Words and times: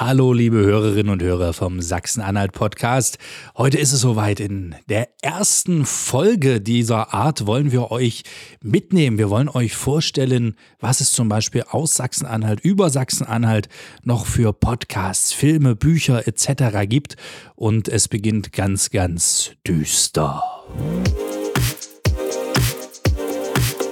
Hallo, 0.00 0.32
liebe 0.32 0.58
Hörerinnen 0.58 1.10
und 1.10 1.24
Hörer 1.24 1.52
vom 1.52 1.82
Sachsen-Anhalt-Podcast. 1.82 3.18
Heute 3.56 3.78
ist 3.78 3.92
es 3.92 4.00
soweit. 4.00 4.38
In 4.38 4.76
der 4.88 5.08
ersten 5.22 5.84
Folge 5.84 6.60
dieser 6.60 7.12
Art 7.12 7.48
wollen 7.48 7.72
wir 7.72 7.90
euch 7.90 8.22
mitnehmen. 8.62 9.18
Wir 9.18 9.28
wollen 9.28 9.48
euch 9.48 9.74
vorstellen, 9.74 10.54
was 10.78 11.00
es 11.00 11.10
zum 11.10 11.28
Beispiel 11.28 11.64
aus 11.68 11.94
Sachsen-Anhalt, 11.94 12.60
über 12.60 12.90
Sachsen-Anhalt 12.90 13.68
noch 14.04 14.26
für 14.26 14.52
Podcasts, 14.52 15.32
Filme, 15.32 15.74
Bücher 15.74 16.28
etc. 16.28 16.86
gibt. 16.88 17.16
Und 17.56 17.88
es 17.88 18.06
beginnt 18.06 18.52
ganz, 18.52 18.90
ganz 18.90 19.50
düster. 19.66 20.44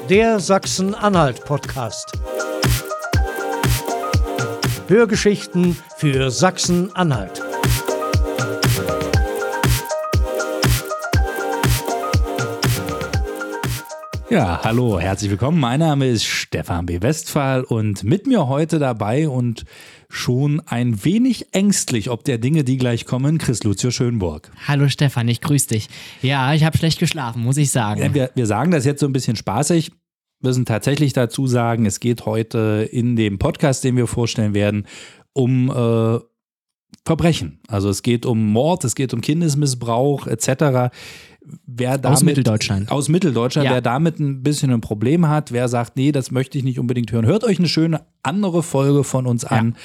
Der 0.08 0.38
Sachsen-Anhalt-Podcast. 0.38 2.12
Hörgeschichten 4.88 5.76
für 5.96 6.30
Sachsen-Anhalt. 6.30 7.42
Ja, 14.30 14.60
hallo, 14.62 15.00
herzlich 15.00 15.30
willkommen. 15.30 15.58
Mein 15.58 15.80
Name 15.80 16.08
ist 16.08 16.24
Stefan 16.24 16.86
B. 16.86 17.02
Westphal 17.02 17.64
und 17.64 18.04
mit 18.04 18.28
mir 18.28 18.46
heute 18.46 18.78
dabei 18.78 19.28
und 19.28 19.64
schon 20.08 20.62
ein 20.66 21.04
wenig 21.04 21.52
ängstlich 21.52 22.08
ob 22.08 22.24
der 22.24 22.38
Dinge, 22.38 22.62
die 22.62 22.76
gleich 22.76 23.06
kommen, 23.06 23.38
Chris 23.38 23.64
Lucio 23.64 23.90
Schönburg. 23.90 24.52
Hallo 24.68 24.88
Stefan, 24.88 25.26
ich 25.26 25.40
grüße 25.40 25.68
dich. 25.68 25.88
Ja, 26.22 26.54
ich 26.54 26.62
habe 26.62 26.78
schlecht 26.78 27.00
geschlafen, 27.00 27.42
muss 27.42 27.56
ich 27.56 27.72
sagen. 27.72 28.00
Ja, 28.00 28.14
wir, 28.14 28.30
wir 28.36 28.46
sagen 28.46 28.70
das 28.70 28.84
jetzt 28.84 29.00
so 29.00 29.06
ein 29.06 29.12
bisschen 29.12 29.34
spaßig 29.34 29.90
müssen 30.40 30.64
tatsächlich 30.64 31.12
dazu 31.12 31.46
sagen, 31.46 31.86
es 31.86 32.00
geht 32.00 32.26
heute 32.26 32.88
in 32.90 33.16
dem 33.16 33.38
Podcast, 33.38 33.84
den 33.84 33.96
wir 33.96 34.06
vorstellen 34.06 34.54
werden, 34.54 34.86
um 35.32 35.70
äh, 35.70 36.18
Verbrechen. 37.04 37.60
Also 37.68 37.88
es 37.88 38.02
geht 38.02 38.26
um 38.26 38.52
Mord, 38.52 38.84
es 38.84 38.94
geht 38.94 39.14
um 39.14 39.20
Kindesmissbrauch 39.20 40.26
etc. 40.26 40.92
Wer 41.64 41.98
damit, 41.98 42.06
aus 42.06 42.24
Mitteldeutschland. 42.24 42.90
Aus 42.90 43.08
Mitteldeutschland, 43.08 43.66
ja. 43.66 43.74
wer 43.74 43.80
damit 43.80 44.18
ein 44.18 44.42
bisschen 44.42 44.72
ein 44.72 44.80
Problem 44.80 45.28
hat, 45.28 45.52
wer 45.52 45.68
sagt, 45.68 45.96
nee, 45.96 46.10
das 46.10 46.32
möchte 46.32 46.58
ich 46.58 46.64
nicht 46.64 46.80
unbedingt 46.80 47.12
hören, 47.12 47.24
hört 47.26 47.44
euch 47.44 47.58
eine 47.58 47.68
schöne 47.68 48.00
andere 48.22 48.64
Folge 48.64 49.04
von 49.04 49.26
uns 49.26 49.44
an. 49.44 49.76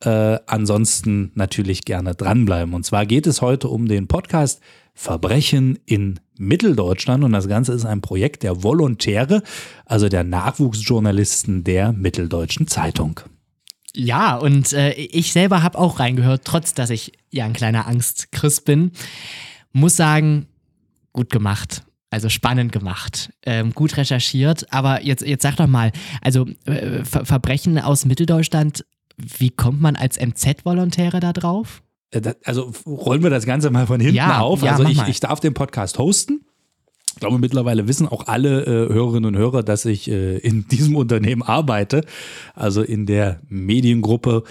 Äh, 0.00 0.38
ansonsten 0.46 1.32
natürlich 1.34 1.84
gerne 1.84 2.14
dranbleiben. 2.14 2.74
Und 2.74 2.84
zwar 2.84 3.06
geht 3.06 3.26
es 3.26 3.40
heute 3.40 3.68
um 3.68 3.88
den 3.88 4.08
Podcast 4.08 4.60
Verbrechen 4.94 5.78
in 5.86 6.20
Mitteldeutschland 6.38 7.22
und 7.24 7.32
das 7.32 7.48
Ganze 7.48 7.72
ist 7.72 7.84
ein 7.84 8.00
Projekt 8.00 8.42
der 8.42 8.62
Volontäre, 8.62 9.42
also 9.84 10.08
der 10.08 10.24
Nachwuchsjournalisten 10.24 11.64
der 11.64 11.92
Mitteldeutschen 11.92 12.66
Zeitung. 12.66 13.20
Ja, 13.94 14.36
und 14.36 14.72
äh, 14.74 14.92
ich 14.92 15.32
selber 15.32 15.62
habe 15.62 15.78
auch 15.78 15.98
reingehört, 15.98 16.42
trotz 16.44 16.74
dass 16.74 16.90
ich 16.90 17.12
ja 17.30 17.46
ein 17.46 17.54
kleiner 17.54 17.86
Angstchrist 17.86 18.66
bin. 18.66 18.92
Muss 19.72 19.96
sagen, 19.96 20.46
gut 21.12 21.30
gemacht. 21.30 21.82
Also 22.10 22.28
spannend 22.28 22.72
gemacht, 22.72 23.32
ähm, 23.44 23.72
gut 23.72 23.96
recherchiert. 23.96 24.72
Aber 24.72 25.02
jetzt, 25.02 25.26
jetzt 25.26 25.42
sag 25.42 25.56
doch 25.56 25.66
mal, 25.66 25.92
also 26.22 26.46
äh, 26.66 27.04
Ver 27.04 27.24
Verbrechen 27.24 27.78
aus 27.78 28.04
Mitteldeutschland, 28.04 28.84
wie 29.16 29.50
kommt 29.50 29.80
man 29.80 29.96
als 29.96 30.18
MZ-Volontäre 30.18 31.20
da 31.20 31.32
drauf? 31.32 31.82
Äh, 32.10 32.34
also 32.44 32.72
rollen 32.86 33.22
wir 33.22 33.30
das 33.30 33.46
Ganze 33.46 33.70
mal 33.70 33.86
von 33.86 34.00
hinten 34.00 34.16
ja, 34.16 34.40
auf. 34.40 34.62
Ja, 34.62 34.72
also 34.72 34.84
ich, 34.84 35.02
ich 35.08 35.20
darf 35.20 35.40
den 35.40 35.54
Podcast 35.54 35.98
hosten. 35.98 36.44
Ich 37.14 37.20
glaube, 37.20 37.38
mittlerweile 37.38 37.88
wissen 37.88 38.06
auch 38.06 38.26
alle 38.26 38.64
äh, 38.64 38.92
Hörerinnen 38.92 39.34
und 39.34 39.36
Hörer, 39.38 39.62
dass 39.62 39.86
ich 39.86 40.10
äh, 40.10 40.36
in 40.38 40.68
diesem 40.70 40.96
Unternehmen 40.96 41.42
arbeite. 41.42 42.04
Also 42.54 42.82
in 42.82 43.06
der 43.06 43.40
Mediengruppe, 43.48 44.44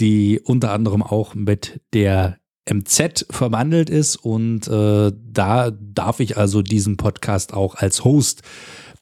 die 0.00 0.40
unter 0.42 0.72
anderem 0.72 1.02
auch 1.02 1.34
mit 1.34 1.80
der 1.92 2.38
MZ 2.68 3.26
verwandelt 3.30 3.88
ist. 3.88 4.16
Und 4.16 4.66
äh, 4.66 5.12
da 5.14 5.70
darf 5.70 6.20
ich 6.20 6.36
also 6.36 6.62
diesen 6.62 6.96
Podcast 6.96 7.54
auch 7.54 7.76
als 7.76 8.04
Host 8.04 8.42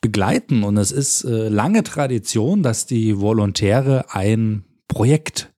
begleiten. 0.03 0.63
Und 0.63 0.77
es 0.77 0.93
ist 0.93 1.25
äh, 1.25 1.49
lange 1.49 1.85
Tradition, 1.85 2.63
dass 2.63 2.85
die 2.85 3.19
Volontäre 3.19 4.07
ein 4.11 4.65
Projekt 4.89 5.53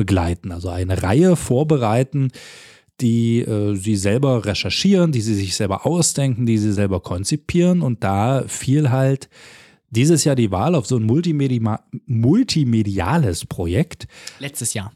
begleiten, 0.00 0.50
also 0.50 0.70
eine 0.70 1.02
Reihe 1.02 1.36
vorbereiten, 1.36 2.30
die 3.00 3.40
äh, 3.40 3.74
sie 3.76 3.96
selber 3.96 4.46
recherchieren, 4.46 5.12
die 5.12 5.20
sie 5.20 5.34
sich 5.34 5.54
selber 5.56 5.86
ausdenken, 5.86 6.46
die 6.46 6.56
sie 6.56 6.72
selber 6.72 7.00
konzipieren. 7.00 7.82
Und 7.82 8.02
da 8.02 8.44
fiel 8.46 8.90
halt 8.90 9.28
dieses 9.90 10.24
Jahr 10.24 10.36
die 10.36 10.50
Wahl 10.50 10.74
auf 10.74 10.86
so 10.86 10.96
ein 10.96 11.02
Multimedi 11.02 11.60
multimediales 12.06 13.44
Projekt. 13.44 14.06
Letztes 14.38 14.72
Jahr. 14.72 14.92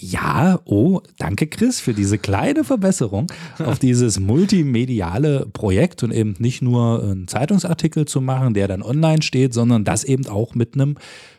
Ja, 0.00 0.60
oh, 0.64 1.00
danke 1.18 1.48
Chris 1.48 1.80
für 1.80 1.92
diese 1.92 2.18
kleine 2.18 2.62
Verbesserung 2.62 3.32
auf 3.58 3.78
dieses 3.80 4.20
multimediale 4.20 5.46
Projekt 5.46 6.04
und 6.04 6.12
eben 6.12 6.36
nicht 6.38 6.62
nur 6.62 7.02
einen 7.02 7.26
Zeitungsartikel 7.26 8.04
zu 8.04 8.20
machen, 8.20 8.54
der 8.54 8.68
dann 8.68 8.82
online 8.82 9.22
steht, 9.22 9.54
sondern 9.54 9.84
das 9.84 10.04
eben 10.04 10.28
auch 10.28 10.54
mit 10.54 10.74
einem 10.74 10.98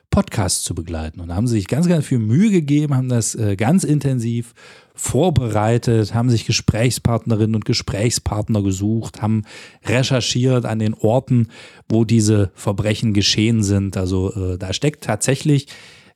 Podcast 0.09 0.64
zu 0.64 0.74
begleiten. 0.75 1.20
Und 1.20 1.30
da 1.30 1.36
haben 1.36 1.47
sie 1.47 1.56
sich 1.56 1.68
ganz, 1.68 1.88
ganz 1.88 2.06
viel 2.06 2.20
Mühe 2.20 2.52
gegeben, 2.52 2.96
haben 2.96 3.09
das 3.09 3.36
äh, 3.36 3.56
ganz 3.56 3.84
intensiv 3.84 4.53
vorbereitet, 4.96 6.14
haben 6.14 6.30
sich 6.30 6.46
Gesprächspartnerinnen 6.46 7.56
und 7.56 7.66
Gesprächspartner 7.66 8.62
gesucht, 8.62 9.22
haben 9.22 9.44
recherchiert 9.86 10.66
an 10.66 10.80
den 10.80 10.94
Orten, 10.94 11.47
wo 11.88 12.03
diese 12.06 12.52
Verbrechen 12.53 13.14
geschehen 13.14 13.64
sind. 13.64 13.97
Also 13.97 14.34
äh, 14.34 14.58
da 14.58 14.74
steckt 14.74 15.03
tatsächlich 15.03 15.68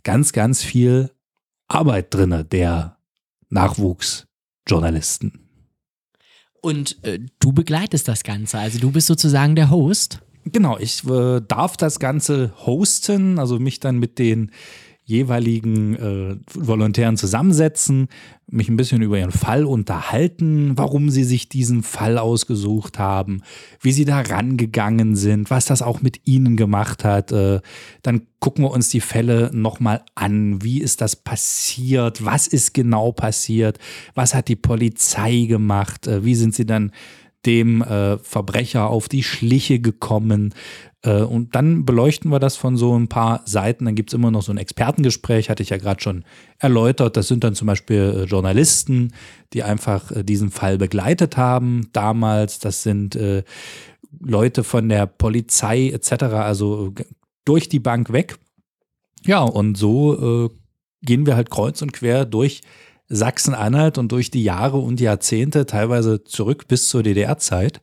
ganz, 0.03 0.33
ganz 0.33 0.63
viel 0.63 1.11
Arbeit 1.67 2.13
drinne 2.13 2.43
der 2.43 2.97
Nachwuchsjournalisten. 3.49 5.39
Und 6.61 7.03
äh, 7.03 7.19
du 7.39 7.51
begleitest 7.51 8.07
das 8.07 8.23
Ganze, 8.23 8.57
also 8.57 8.79
du 8.79 8.91
bist 8.91 9.07
sozusagen 9.07 9.55
der 9.55 9.69
Host. 9.69 10.21
Genau, 10.51 10.77
ich 10.77 11.07
äh, 11.07 11.41
darf 11.47 11.77
das 11.77 11.99
Ganze 11.99 12.53
hosten, 12.65 13.39
also 13.39 13.59
mich 13.59 13.79
dann 13.79 13.99
mit 13.99 14.19
den 14.19 14.51
jeweiligen 15.05 15.95
äh, 15.95 16.35
Volontären 16.53 17.17
zusammensetzen, 17.17 18.07
mich 18.47 18.69
ein 18.69 18.77
bisschen 18.77 19.01
über 19.01 19.19
ihren 19.19 19.31
Fall 19.31 19.65
unterhalten, 19.65 20.77
warum 20.77 21.09
sie 21.09 21.25
sich 21.25 21.49
diesen 21.49 21.83
Fall 21.83 22.17
ausgesucht 22.17 22.99
haben, 22.99 23.41
wie 23.81 23.91
sie 23.91 24.05
da 24.05 24.21
rangegangen 24.21 25.15
sind, 25.15 25.49
was 25.49 25.65
das 25.65 25.81
auch 25.81 26.01
mit 26.01 26.21
ihnen 26.25 26.55
gemacht 26.55 27.03
hat. 27.03 27.33
Äh, 27.33 27.59
dann 28.01 28.27
gucken 28.39 28.63
wir 28.63 28.71
uns 28.71 28.89
die 28.89 29.01
Fälle 29.01 29.49
nochmal 29.53 30.03
an. 30.15 30.63
Wie 30.63 30.79
ist 30.79 31.01
das 31.01 31.17
passiert? 31.17 32.23
Was 32.23 32.47
ist 32.47 32.73
genau 32.73 33.11
passiert? 33.11 33.79
Was 34.15 34.33
hat 34.33 34.47
die 34.47 34.55
Polizei 34.55 35.45
gemacht? 35.49 36.07
Äh, 36.07 36.23
wie 36.23 36.35
sind 36.35 36.55
sie 36.55 36.65
dann 36.65 36.91
dem 37.45 37.81
äh, 37.81 38.17
Verbrecher 38.19 38.89
auf 38.89 39.09
die 39.09 39.23
Schliche 39.23 39.79
gekommen. 39.79 40.53
Äh, 41.01 41.21
und 41.21 41.55
dann 41.55 41.85
beleuchten 41.85 42.31
wir 42.31 42.39
das 42.39 42.55
von 42.55 42.77
so 42.77 42.97
ein 42.97 43.09
paar 43.09 43.41
Seiten. 43.45 43.85
Dann 43.85 43.95
gibt 43.95 44.09
es 44.09 44.13
immer 44.13 44.31
noch 44.31 44.41
so 44.41 44.51
ein 44.51 44.57
Expertengespräch, 44.57 45.49
hatte 45.49 45.63
ich 45.63 45.69
ja 45.69 45.77
gerade 45.77 46.01
schon 46.01 46.23
erläutert. 46.59 47.17
Das 47.17 47.27
sind 47.27 47.43
dann 47.43 47.55
zum 47.55 47.67
Beispiel 47.67 48.23
äh, 48.23 48.23
Journalisten, 48.23 49.13
die 49.53 49.63
einfach 49.63 50.11
äh, 50.11 50.23
diesen 50.23 50.51
Fall 50.51 50.77
begleitet 50.77 51.37
haben 51.37 51.89
damals. 51.91 52.59
Das 52.59 52.83
sind 52.83 53.15
äh, 53.15 53.43
Leute 54.19 54.63
von 54.63 54.89
der 54.89 55.05
Polizei 55.05 55.89
etc., 55.89 56.23
also 56.23 56.93
durch 57.45 57.67
die 57.67 57.79
Bank 57.79 58.13
weg. 58.13 58.37
Ja, 59.25 59.41
und 59.41 59.77
so 59.77 60.45
äh, 60.45 60.49
gehen 61.01 61.25
wir 61.25 61.35
halt 61.35 61.49
kreuz 61.49 61.81
und 61.81 61.93
quer 61.93 62.25
durch 62.25 62.61
Sachsen-Anhalt 63.15 63.97
und 63.97 64.11
durch 64.11 64.31
die 64.31 64.43
Jahre 64.43 64.77
und 64.77 64.99
Jahrzehnte, 64.99 65.65
teilweise 65.65 66.23
zurück 66.23 66.67
bis 66.67 66.89
zur 66.89 67.03
DDR-Zeit 67.03 67.81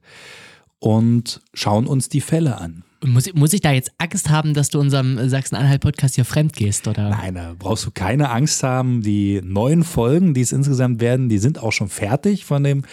und 0.78 1.40
schauen 1.54 1.86
uns 1.86 2.08
die 2.08 2.20
Fälle 2.20 2.58
an. 2.58 2.84
Muss, 3.04 3.32
muss 3.32 3.54
ich 3.54 3.62
da 3.62 3.72
jetzt 3.72 3.92
Angst 3.96 4.28
haben, 4.28 4.52
dass 4.52 4.68
du 4.68 4.78
unserem 4.78 5.28
Sachsen-Anhalt-Podcast 5.28 6.16
hier 6.16 6.26
fremd 6.26 6.52
gehst, 6.52 6.86
oder? 6.86 7.08
Nein, 7.08 7.34
da 7.34 7.54
brauchst 7.58 7.86
du 7.86 7.90
keine 7.90 8.30
Angst 8.30 8.62
haben. 8.62 9.02
Die 9.02 9.40
neuen 9.42 9.84
Folgen, 9.84 10.34
die 10.34 10.42
es 10.42 10.52
insgesamt 10.52 11.00
werden, 11.00 11.30
die 11.30 11.38
sind 11.38 11.62
auch 11.62 11.72
schon 11.72 11.88
fertig 11.88 12.44
von 12.44 12.62
dem 12.62 12.84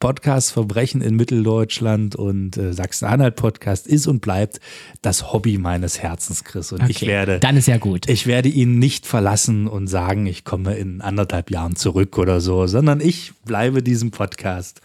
Podcast 0.00 0.52
Verbrechen 0.52 1.00
in 1.00 1.16
Mitteldeutschland 1.16 2.14
und 2.14 2.58
äh, 2.58 2.74
Sachsen-Anhalt-Podcast 2.74 3.86
ist 3.86 4.06
und 4.06 4.20
bleibt 4.20 4.60
das 5.00 5.32
Hobby 5.32 5.56
meines 5.56 5.98
Herzens, 5.98 6.44
Chris. 6.44 6.72
Und 6.72 6.82
okay, 6.82 6.90
ich 6.90 7.06
werde. 7.06 7.38
Dann 7.38 7.56
ist 7.56 7.66
ja 7.66 7.78
gut. 7.78 8.06
Ich 8.08 8.26
werde 8.26 8.50
ihn 8.50 8.78
nicht 8.78 9.06
verlassen 9.06 9.66
und 9.66 9.86
sagen, 9.86 10.26
ich 10.26 10.44
komme 10.44 10.74
in 10.74 11.00
anderthalb 11.00 11.50
Jahren 11.50 11.74
zurück 11.74 12.18
oder 12.18 12.42
so, 12.42 12.66
sondern 12.66 13.00
ich 13.00 13.32
bleibe 13.46 13.82
diesem 13.82 14.10
Podcast 14.10 14.82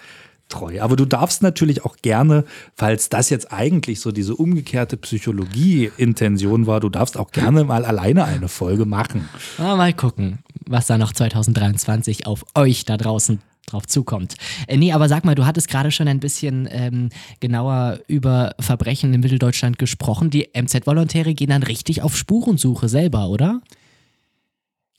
treu. 0.50 0.82
Aber 0.82 0.96
du 0.96 1.06
darfst 1.06 1.42
natürlich 1.42 1.86
auch 1.86 1.98
gerne, 2.02 2.44
falls 2.76 3.10
das 3.10 3.30
jetzt 3.30 3.52
eigentlich 3.54 4.00
so 4.00 4.12
diese 4.12 4.36
umgekehrte 4.36 4.98
Psychologie-Intention 4.98 6.68
war, 6.68 6.80
du 6.80 6.90
darfst 6.90 7.18
auch 7.18 7.32
gerne 7.32 7.64
mal 7.64 7.86
alleine 7.86 8.26
eine 8.26 8.48
Folge 8.48 8.86
machen. 8.86 9.30
Ah, 9.58 9.76
mal 9.76 9.94
gucken, 9.94 10.40
was 10.66 10.88
da 10.88 10.98
noch 10.98 11.14
2023 11.14 12.28
auf 12.28 12.46
euch 12.56 12.86
da 12.86 12.98
draußen 12.98 13.40
drauf 13.70 13.86
zukommt. 13.86 14.36
Äh, 14.68 14.78
nee, 14.78 14.92
aber 14.92 15.08
sag 15.08 15.26
mal, 15.26 15.36
du 15.36 15.46
hattest 15.46 15.70
gerade 15.70 15.92
schon 15.92 16.08
ein 16.08 16.20
bisschen 16.20 16.68
ähm, 16.72 17.10
genauer 17.40 18.00
über 18.08 18.56
Verbrechen 18.60 19.14
in 19.14 19.22
Mitteldeutschland 19.22 19.78
gesprochen. 19.78 20.30
Die 20.30 20.50
MZ-Volontäre 20.54 21.34
gehen 21.34 21.50
dann 21.50 21.64
richtig 21.64 22.02
auf 22.02 22.18
Spurensuche 22.18 22.90
selber, 22.90 23.30
oder? 23.30 23.62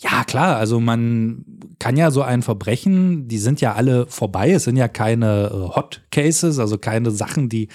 Ja, 0.02 0.24
klar, 0.24 0.56
also 0.56 0.80
man 0.80 1.44
kann 1.78 1.98
ja 1.98 2.10
so 2.10 2.22
ein 2.22 2.40
Verbrechen, 2.40 3.28
die 3.28 3.36
sind 3.36 3.60
ja 3.60 3.74
alle 3.74 4.06
vorbei, 4.06 4.50
es 4.50 4.64
sind 4.64 4.76
ja 4.76 4.88
keine 4.88 5.50
äh, 5.52 5.76
Hot 5.76 6.00
Cases, 6.10 6.58
also 6.58 6.78
keine 6.78 7.10
Sachen, 7.10 7.50
die, 7.50 7.68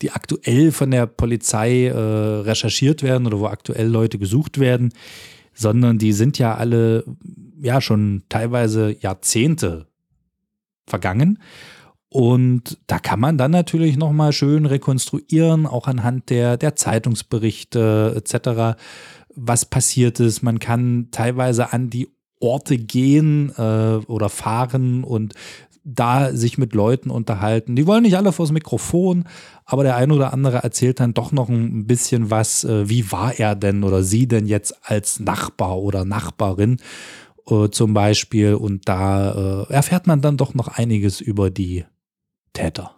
die 0.00 0.12
aktuell 0.12 0.70
von 0.70 0.92
der 0.92 1.06
Polizei 1.06 1.86
äh, 1.86 1.98
recherchiert 1.98 3.02
werden 3.02 3.26
oder 3.26 3.40
wo 3.40 3.46
aktuell 3.46 3.88
Leute 3.88 4.18
gesucht 4.18 4.60
werden, 4.60 4.92
sondern 5.52 5.98
die 5.98 6.12
sind 6.12 6.38
ja 6.38 6.54
alle 6.54 7.04
ja 7.60 7.80
schon 7.80 8.22
teilweise 8.28 8.94
Jahrzehnte 9.00 9.86
vergangen. 10.86 11.40
Und 12.14 12.78
da 12.86 13.00
kann 13.00 13.18
man 13.18 13.38
dann 13.38 13.50
natürlich 13.50 13.96
nochmal 13.96 14.32
schön 14.32 14.66
rekonstruieren, 14.66 15.66
auch 15.66 15.88
anhand 15.88 16.30
der, 16.30 16.56
der 16.56 16.76
Zeitungsberichte 16.76 18.14
etc 18.16 18.78
was 19.36 19.64
passiert 19.64 20.20
ist. 20.20 20.42
Man 20.42 20.58
kann 20.58 21.08
teilweise 21.10 21.72
an 21.72 21.90
die 21.90 22.08
Orte 22.40 22.76
gehen 22.76 23.52
äh, 23.56 23.96
oder 24.06 24.28
fahren 24.28 25.04
und 25.04 25.34
da 25.86 26.32
sich 26.32 26.56
mit 26.56 26.74
Leuten 26.74 27.10
unterhalten. 27.10 27.76
Die 27.76 27.86
wollen 27.86 28.04
nicht 28.04 28.16
alle 28.16 28.32
vors 28.32 28.52
Mikrofon, 28.52 29.24
aber 29.66 29.82
der 29.82 29.96
eine 29.96 30.14
oder 30.14 30.32
andere 30.32 30.58
erzählt 30.58 30.98
dann 30.98 31.12
doch 31.12 31.30
noch 31.30 31.48
ein 31.48 31.86
bisschen 31.86 32.30
was, 32.30 32.64
äh, 32.64 32.88
wie 32.88 33.10
war 33.12 33.38
er 33.38 33.54
denn 33.54 33.84
oder 33.84 34.02
sie 34.02 34.26
denn 34.26 34.46
jetzt 34.46 34.74
als 34.82 35.20
Nachbar 35.20 35.78
oder 35.78 36.04
Nachbarin 36.04 36.78
äh, 37.48 37.68
zum 37.68 37.92
Beispiel. 37.92 38.54
Und 38.54 38.88
da 38.88 39.64
äh, 39.68 39.72
erfährt 39.72 40.06
man 40.06 40.22
dann 40.22 40.38
doch 40.38 40.54
noch 40.54 40.68
einiges 40.68 41.20
über 41.20 41.50
die 41.50 41.84
Täter. 42.54 42.94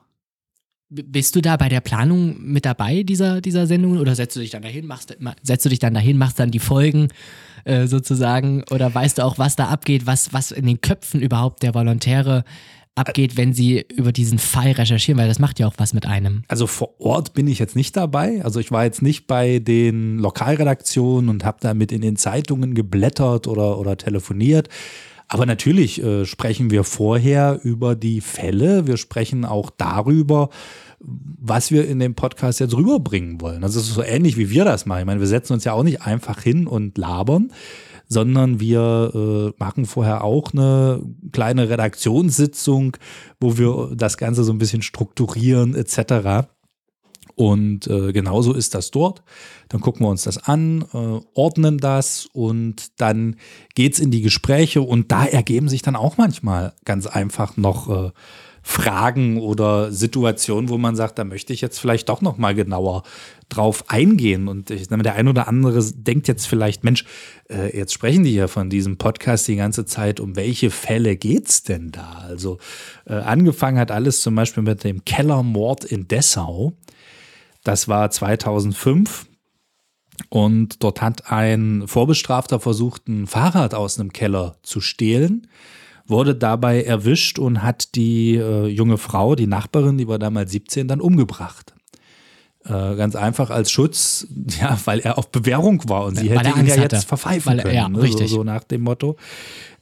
Bist 0.89 1.35
du 1.35 1.41
da 1.41 1.57
bei 1.57 1.69
der 1.69 1.81
Planung 1.81 2.41
mit 2.41 2.65
dabei 2.65 3.03
dieser, 3.03 3.41
dieser 3.41 3.67
Sendung 3.67 3.99
oder 3.99 4.15
setzt 4.15 4.37
du 4.37 4.41
dich 4.41 4.51
dann 4.51 4.63
dahin, 4.63 4.87
machst, 4.87 5.17
setzt 5.43 5.65
du 5.65 5.69
dich 5.69 5.81
dann 5.81 5.95
dahin, 5.95 6.17
machst 6.17 6.39
dann 6.39 6.53
die 6.53 6.61
Folgen 6.61 7.09
äh, 7.65 7.89
sozusagen 7.89 8.63
oder 8.71 8.95
weißt 8.95 9.19
du 9.19 9.25
auch, 9.25 9.37
was 9.37 9.57
da 9.57 9.67
abgeht, 9.67 10.07
was, 10.07 10.33
was 10.33 10.53
in 10.53 10.65
den 10.65 10.81
Köpfen 10.81 11.21
überhaupt 11.21 11.65
der 11.65 11.75
Volontäre 11.75 12.45
abgeht, 12.97 13.37
wenn 13.37 13.53
sie 13.53 13.85
über 13.95 14.13
diesen 14.13 14.39
Fall 14.39 14.73
recherchieren, 14.73 15.21
weil 15.21 15.29
das 15.29 15.39
macht 15.39 15.59
ja 15.59 15.67
auch 15.67 15.75
was 15.77 15.93
mit 15.93 16.07
einem. 16.07 16.45
Also 16.49 16.67
vor 16.67 17.01
Ort 17.01 17.35
bin 17.35 17.47
ich 17.47 17.59
jetzt 17.59 17.77
nicht 17.77 17.97
dabei. 17.97 18.43
Also 18.43 18.59
ich 18.59 18.71
war 18.71 18.85
jetzt 18.85 19.03
nicht 19.03 19.27
bei 19.27 19.59
den 19.59 20.19
Lokalredaktionen 20.19 21.29
und 21.29 21.45
habe 21.45 21.59
damit 21.61 21.93
in 21.93 22.01
den 22.01 22.17
Zeitungen 22.17 22.75
geblättert 22.75 23.47
oder, 23.47 23.79
oder 23.79 23.97
telefoniert. 23.97 24.69
Aber 25.29 25.47
natürlich 25.47 26.03
äh, 26.03 26.25
sprechen 26.25 26.71
wir 26.71 26.85
vorher 26.85 27.61
über 27.63 27.97
die 27.97 28.21
Fälle. 28.21 28.87
Wir 28.87 28.97
sprechen 28.97 29.45
auch 29.45 29.71
darüber, 29.71 30.51
was 31.01 31.71
wir 31.71 31.89
in 31.89 31.99
dem 31.99 32.15
Podcast 32.15 32.61
jetzt 32.61 32.77
rüberbringen 32.77 33.41
wollen. 33.41 33.65
Also 33.65 33.81
es 33.81 33.89
ist 33.89 33.95
so 33.95 34.03
ähnlich, 34.03 34.37
wie 34.37 34.51
wir 34.51 34.65
das 34.65 34.87
machen. 34.87 35.01
Ich 35.01 35.07
meine, 35.07 35.21
wir 35.21 35.27
setzen 35.27 35.55
uns 35.55 35.65
ja 35.65 35.73
auch 35.73 35.83
nicht 35.83 36.03
einfach 36.03 36.43
hin 36.43 36.67
und 36.67 36.97
labern, 36.97 37.53
sondern 38.09 38.61
wir 38.61 39.13
äh, 39.15 39.63
machen 39.63 39.85
vorher 39.85 40.23
auch 40.23 40.53
eine 40.53 41.03
kleine 41.33 41.69
Redaktionssitzung, 41.69 42.97
wo 43.41 43.59
wir 43.59 43.91
das 43.95 44.17
Ganze 44.17 44.45
so 44.45 44.53
ein 44.53 44.59
bisschen 44.59 44.83
strukturieren 44.83 45.75
etc. 45.75 46.49
Und 47.37 47.87
äh, 47.87 48.13
genauso 48.13 48.55
ist 48.55 48.75
das 48.75 48.91
dort. 48.91 49.23
Dann 49.69 49.83
gucken 49.83 50.05
wir 50.05 50.11
uns 50.11 50.23
das 50.23 50.39
an, 50.39 50.87
äh, 50.95 51.21
ordnen 51.35 51.77
das 51.77 52.27
und 52.33 52.99
dann 52.99 53.37
geht's 53.75 53.99
in 53.99 54.11
die 54.11 54.23
Gespräche 54.23 54.81
und 54.81 55.13
da 55.13 55.27
ergeben 55.27 55.69
sich 55.69 55.83
dann 55.83 55.97
auch 55.97 56.17
manchmal 56.17 56.73
ganz 56.87 57.07
einfach 57.07 57.59
noch 57.59 58.07
äh, 58.07 58.11
Fragen 58.63 59.39
oder 59.39 59.93
Situationen, 59.93 60.71
wo 60.71 60.77
man 60.77 60.97
sagt, 60.97 61.21
da 61.21 61.25
möchte 61.25 61.53
ich 61.53 61.61
jetzt 61.61 61.79
vielleicht 61.79 62.09
doch 62.09 62.21
noch 62.21 62.37
mal 62.37 62.53
genauer 62.53 63.05
drauf 63.49 63.85
eingehen. 63.89 64.49
Und 64.49 64.71
ich, 64.71 64.89
der 64.89 65.15
ein 65.15 65.29
oder 65.29 65.47
andere 65.47 65.85
denkt 65.95 66.27
jetzt 66.27 66.47
vielleicht, 66.47 66.83
Mensch, 66.83 67.05
äh, 67.49 67.77
jetzt 67.77 67.93
sprechen 67.93 68.25
die 68.25 68.35
ja 68.35 68.49
von 68.49 68.69
diesem 68.69 68.97
Podcast 68.97 69.47
die 69.47 69.55
ganze 69.55 69.85
Zeit. 69.85 70.19
Um 70.21 70.35
welche 70.35 70.71
Fälle 70.71 71.17
geht's 71.17 71.63
denn 71.63 71.93
da? 71.93 72.25
Also 72.27 72.59
äh, 73.07 73.15
angefangen 73.15 73.79
hat 73.79 73.93
alles 73.93 74.21
zum 74.23 74.35
Beispiel 74.35 74.65
mit 74.65 74.83
dem 74.83 75.05
Kellermord 75.05 75.85
in 75.85 76.09
Dessau. 76.09 76.73
Das 77.67 77.89
war 77.89 78.09
2005. 78.11 79.27
Und 80.29 80.85
dort 80.85 81.03
hat 81.03 81.33
ein 81.33 81.83
Vorbestrafter 81.87 82.61
versucht, 82.61 83.09
ein 83.09 83.27
Fahrrad 83.27 83.75
aus 83.75 83.99
einem 83.99 84.13
Keller 84.13 84.57
zu 84.63 84.81
stehlen, 84.81 85.49
wurde 86.07 86.37
dabei 86.37 86.85
erwischt 86.85 87.41
und 87.41 87.65
hat 87.65 87.97
die 87.97 88.37
äh, 88.37 88.67
junge 88.67 88.99
Frau, 88.99 89.35
die 89.35 89.49
Nachbarin, 89.49 89.99
die 89.99 90.07
war 90.07 90.21
damals 90.21 90.53
17, 90.53 90.87
dann 90.87 91.01
umgebracht. 91.01 91.75
Äh, 92.65 92.95
ganz 92.95 93.17
einfach 93.17 93.51
als 93.51 93.73
Schutz, 93.73 94.29
ja, 94.61 94.79
weil 94.85 95.01
er 95.01 95.19
auf 95.19 95.33
Bewährung 95.33 95.89
war 95.89 96.05
und 96.05 96.17
sie 96.17 96.31
hätte 96.31 96.51
ihn 96.51 96.67
ja 96.67 96.77
hatte. 96.77 96.97
jetzt 96.97 97.05
verpfeifen 97.09 97.57
weil, 97.57 97.63
können. 97.63 97.75
Ja, 97.75 97.89
ne? 97.89 98.01
richtig. 98.01 98.31
So, 98.31 98.37
so 98.37 98.45
nach 98.45 98.63
dem 98.63 98.83
Motto. 98.83 99.17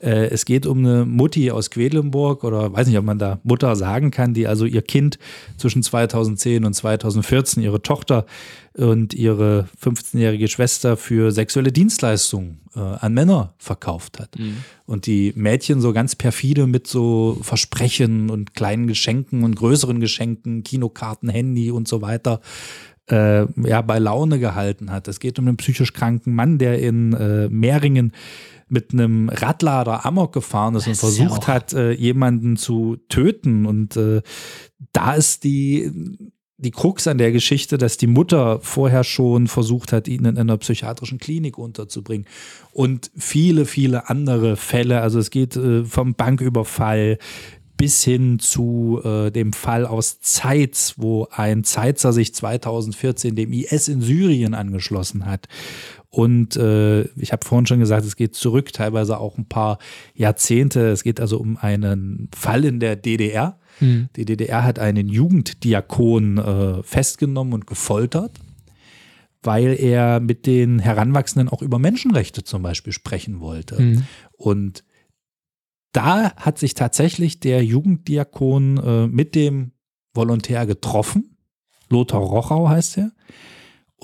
Äh, 0.05 0.27
es 0.27 0.45
geht 0.45 0.67
um 0.67 0.79
eine 0.79 1.07
Mutti 1.07 1.51
aus 1.51 1.71
Quedlinburg 1.71 2.45
oder 2.45 2.73
weiß 2.73 2.87
nicht, 2.87 2.99
ob 2.99 3.05
man 3.05 3.19
da 3.19 3.41
Mutter 3.43 3.75
sagen 3.75 4.11
kann, 4.11 4.35
die 4.35 4.47
also 4.47 4.67
ihr 4.67 4.83
Kind 4.83 5.19
zwischen 5.57 5.83
2010 5.83 6.65
und 6.65 6.75
2014, 6.75 7.63
ihre 7.63 7.81
Tochter 7.81 8.27
und 8.75 9.15
ihre 9.15 9.69
15-jährige 9.83 10.49
Schwester 10.49 10.97
für 10.97 11.31
sexuelle 11.31 11.73
Dienstleistungen 11.73 12.61
äh, 12.75 12.81
an 12.81 13.15
Männer 13.15 13.55
verkauft 13.57 14.19
hat. 14.19 14.39
Mhm. 14.39 14.59
Und 14.85 15.07
die 15.07 15.33
Mädchen 15.37 15.81
so 15.81 15.93
ganz 15.93 16.17
perfide 16.17 16.67
mit 16.67 16.87
so 16.87 17.39
Versprechen 17.41 18.29
und 18.29 18.55
kleinen 18.55 18.87
Geschenken 18.87 19.43
und 19.43 19.55
größeren 19.55 20.01
Geschenken, 20.01 20.65
Kinokarten, 20.65 21.29
Handy 21.31 21.71
und 21.71 21.89
so 21.89 22.03
weiter 22.03 22.41
äh, 23.11 23.47
ja, 23.69 23.83
bei 23.83 23.99
Laune 23.99 24.39
gehalten 24.39 24.91
hat. 24.91 25.09
Es 25.09 25.21
geht 25.21 25.39
um 25.39 25.47
einen 25.47 25.57
psychisch 25.57 25.93
kranken 25.93 26.35
Mann, 26.35 26.59
der 26.59 26.79
in 26.79 27.13
äh, 27.13 27.49
Mehringen 27.49 28.13
mit 28.75 28.93
einem 28.93 29.31
Radlader 29.31 30.05
Amok 30.05 30.35
gefahren 30.35 30.75
ist 30.75 30.87
das 30.87 30.89
und 30.89 30.97
versucht 30.97 31.43
ist 31.43 31.49
ja 31.49 31.55
hat, 31.55 31.73
äh, 31.73 31.93
jemanden 31.93 32.57
zu 32.59 32.97
töten. 33.09 33.65
Und 33.65 33.97
äh, 33.97 34.21
da 34.93 35.15
ist 35.15 35.45
die, 35.45 35.91
die 36.59 36.73
Krux 36.73 37.07
an 37.07 37.17
der 37.17 37.33
Geschichte, 37.33 37.79
dass 37.79 37.97
die 37.97 38.09
Mutter 38.09 38.59
vorher 38.61 39.05
schon 39.05 39.47
versucht 39.47 39.93
hat, 39.93 40.09
ihn 40.09 40.27
in 40.27 40.37
einer 40.37 40.59
psychiatrischen 40.59 41.19
Klinik 41.19 41.57
unterzubringen. 41.57 42.27
Und 42.73 43.11
viele, 43.17 43.65
viele 43.65 44.11
andere 44.11 44.57
Fälle. 44.57 45.01
Also 45.01 45.19
es 45.21 45.31
geht 45.31 45.57
äh, 45.57 45.85
vom 45.85 46.15
Banküberfall 46.15 47.19
bis 47.77 48.05
hin 48.05 48.39
zu 48.39 49.01
äh, 49.05 49.31
dem 49.31 49.53
Fall 49.53 49.85
aus 49.87 50.21
Zeitz, 50.21 50.95
wo 50.97 51.27
ein 51.31 51.65
Zeitzer 51.65 52.13
sich 52.13 52.35
2014 52.35 53.35
dem 53.35 53.53
IS 53.53 53.89
in 53.89 54.01
Syrien 54.01 54.55
angeschlossen 54.55 55.27
hat 55.27 55.49
und 56.15 56.55
äh, 56.55 57.03
ich 57.17 57.33
habe 57.33 57.45
vorhin 57.45 57.67
schon 57.67 57.81
gesagt, 57.81 58.07
es 58.07 58.15
geht 58.15 58.37
zurück, 58.37 58.73
teilweise 58.73 59.19
auch 59.19 59.37
ein 59.37 59.49
paar 59.49 59.79
Jahrzehnte. 60.15 60.91
Es 60.91 61.03
geht 61.03 61.19
also 61.19 61.41
um 61.41 61.57
einen 61.57 62.29
Fall 62.33 62.65
in 62.65 62.79
der 62.79 62.95
DDR. 62.95 63.59
Mhm. 63.81 64.11
Die 64.15 64.25
DDR 64.25 64.63
hat 64.63 64.79
einen 64.79 65.09
Jugenddiakon 65.09 66.39
äh, 66.39 66.83
festgenommen 66.85 67.53
und 67.53 67.67
gefoltert, 67.67 68.39
weil 69.43 69.77
er 69.77 70.21
mit 70.21 70.47
den 70.47 70.79
Heranwachsenden 70.79 71.49
auch 71.49 71.63
über 71.63 71.81
Menschenrechte 71.81 72.45
zum 72.45 72.63
Beispiel 72.63 72.93
sprechen 72.93 73.41
wollte. 73.41 73.83
Mhm. 73.83 74.05
Und 74.37 74.85
da 75.91 76.33
hat 76.37 76.61
sich 76.61 76.75
tatsächlich 76.75 77.41
der 77.41 77.65
Jugenddiakon 77.65 78.77
äh, 78.77 79.07
mit 79.09 79.35
dem 79.35 79.73
Volontär 80.15 80.65
getroffen. 80.65 81.37
Lothar 81.91 82.21
Rochau 82.21 82.69
heißt 82.69 82.99
er. 82.99 83.11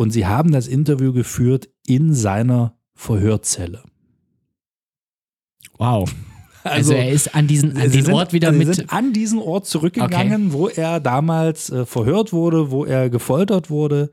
Und 0.00 0.12
sie 0.12 0.25
haben 0.25 0.50
das 0.50 0.66
Interview 0.66 1.12
geführt 1.12 1.69
in 1.85 2.14
seiner 2.14 2.75
Verhörzelle. 2.95 3.83
Wow. 5.76 6.11
Also, 6.62 6.92
also, 6.92 6.95
er 6.95 7.11
ist 7.11 7.35
an 7.35 7.47
diesen 7.47 7.76
an 7.76 7.90
den 7.90 8.07
sind, 8.07 8.14
Ort 8.14 8.33
wieder 8.33 8.50
mit. 8.50 8.75
Sind 8.75 8.90
an 8.90 9.12
diesen 9.12 9.38
Ort 9.38 9.66
zurückgegangen, 9.66 10.47
okay. 10.47 10.52
wo 10.54 10.69
er 10.69 11.00
damals 11.00 11.69
äh, 11.69 11.85
verhört 11.85 12.33
wurde, 12.33 12.71
wo 12.71 12.87
er 12.87 13.11
gefoltert 13.11 13.69
wurde 13.69 14.11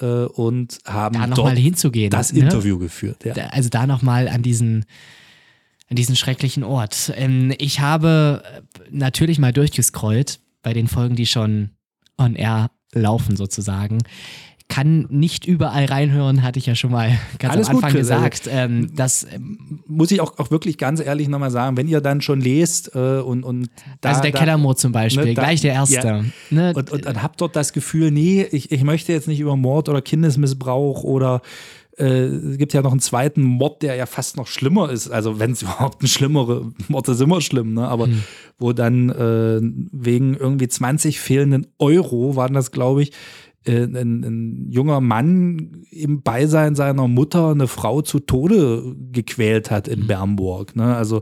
äh, 0.00 0.06
und 0.06 0.80
haben 0.86 1.14
da 1.14 1.28
dort 1.28 1.56
hinzugehen, 1.56 2.10
das 2.10 2.32
ne? 2.32 2.40
Interview 2.40 2.78
geführt. 2.78 3.24
Ja. 3.24 3.34
Da, 3.34 3.46
also 3.50 3.68
da 3.68 3.86
nochmal 3.86 4.26
an 4.26 4.42
diesen 4.42 4.86
an 5.88 5.94
diesen 5.94 6.16
schrecklichen 6.16 6.64
Ort. 6.64 7.12
Ähm, 7.14 7.54
ich 7.58 7.78
habe 7.78 8.42
natürlich 8.90 9.38
mal 9.38 9.52
durchgescrollt 9.52 10.40
bei 10.62 10.72
den 10.72 10.88
Folgen, 10.88 11.14
die 11.14 11.26
schon 11.26 11.70
on 12.18 12.34
air 12.34 12.72
laufen 12.92 13.36
sozusagen 13.36 13.98
kann 14.72 15.06
nicht 15.10 15.46
überall 15.46 15.84
reinhören, 15.84 16.42
hatte 16.42 16.58
ich 16.58 16.64
ja 16.64 16.74
schon 16.74 16.92
mal 16.92 17.18
ganz 17.38 17.54
Alles 17.54 17.68
am 17.68 17.76
Anfang 17.76 17.90
gut, 17.90 18.00
gesagt. 18.00 18.48
Ähm, 18.50 18.90
das 18.96 19.26
ähm, 19.30 19.82
muss 19.86 20.10
ich 20.10 20.22
auch, 20.22 20.38
auch 20.38 20.50
wirklich 20.50 20.78
ganz 20.78 20.98
ehrlich 20.98 21.28
nochmal 21.28 21.50
sagen, 21.50 21.76
wenn 21.76 21.88
ihr 21.88 22.00
dann 22.00 22.22
schon 22.22 22.40
lest 22.40 22.94
äh, 22.94 23.18
und, 23.18 23.44
und 23.44 23.68
da, 24.00 24.08
Also 24.08 24.22
der 24.22 24.32
Kellermord 24.32 24.78
zum 24.78 24.92
Beispiel, 24.92 25.26
ne, 25.26 25.34
da, 25.34 25.42
gleich 25.42 25.60
der 25.60 25.74
erste. 25.74 25.96
Ja. 26.08 26.24
Ne? 26.48 26.72
Und, 26.74 26.90
und, 26.90 27.04
und 27.04 27.22
habt 27.22 27.42
dort 27.42 27.54
das 27.54 27.74
Gefühl, 27.74 28.10
nee, 28.10 28.46
ich, 28.50 28.72
ich 28.72 28.82
möchte 28.82 29.12
jetzt 29.12 29.28
nicht 29.28 29.40
über 29.40 29.56
Mord 29.56 29.90
oder 29.90 30.00
Kindesmissbrauch 30.00 31.04
oder 31.04 31.42
äh, 31.98 32.04
es 32.06 32.56
gibt 32.56 32.72
ja 32.72 32.80
noch 32.80 32.92
einen 32.92 33.00
zweiten 33.00 33.42
Mord, 33.42 33.82
der 33.82 33.96
ja 33.96 34.06
fast 34.06 34.38
noch 34.38 34.46
schlimmer 34.46 34.88
ist. 34.88 35.10
Also 35.10 35.38
wenn 35.38 35.50
es 35.50 35.60
überhaupt 35.62 36.02
ein 36.02 36.06
schlimmere 36.06 36.72
Mord 36.88 37.08
ist, 37.08 37.20
immer 37.20 37.42
schlimm, 37.42 37.74
ne? 37.74 37.86
Aber 37.86 38.06
hm. 38.06 38.22
wo 38.58 38.72
dann 38.72 39.10
äh, 39.10 39.60
wegen 39.92 40.34
irgendwie 40.34 40.68
20 40.68 41.20
fehlenden 41.20 41.66
Euro 41.78 42.36
waren 42.36 42.54
das, 42.54 42.72
glaube 42.72 43.02
ich, 43.02 43.12
ein, 43.66 44.24
ein, 44.24 44.66
junger 44.70 45.00
Mann 45.00 45.84
im 45.90 46.22
Beisein 46.22 46.74
seiner 46.74 47.06
Mutter 47.08 47.50
eine 47.50 47.68
Frau 47.68 48.02
zu 48.02 48.18
Tode 48.18 48.96
gequält 49.12 49.70
hat 49.70 49.88
in 49.88 50.00
mhm. 50.00 50.06
Bernburg. 50.08 50.74
Ne? 50.76 50.96
Also 50.96 51.18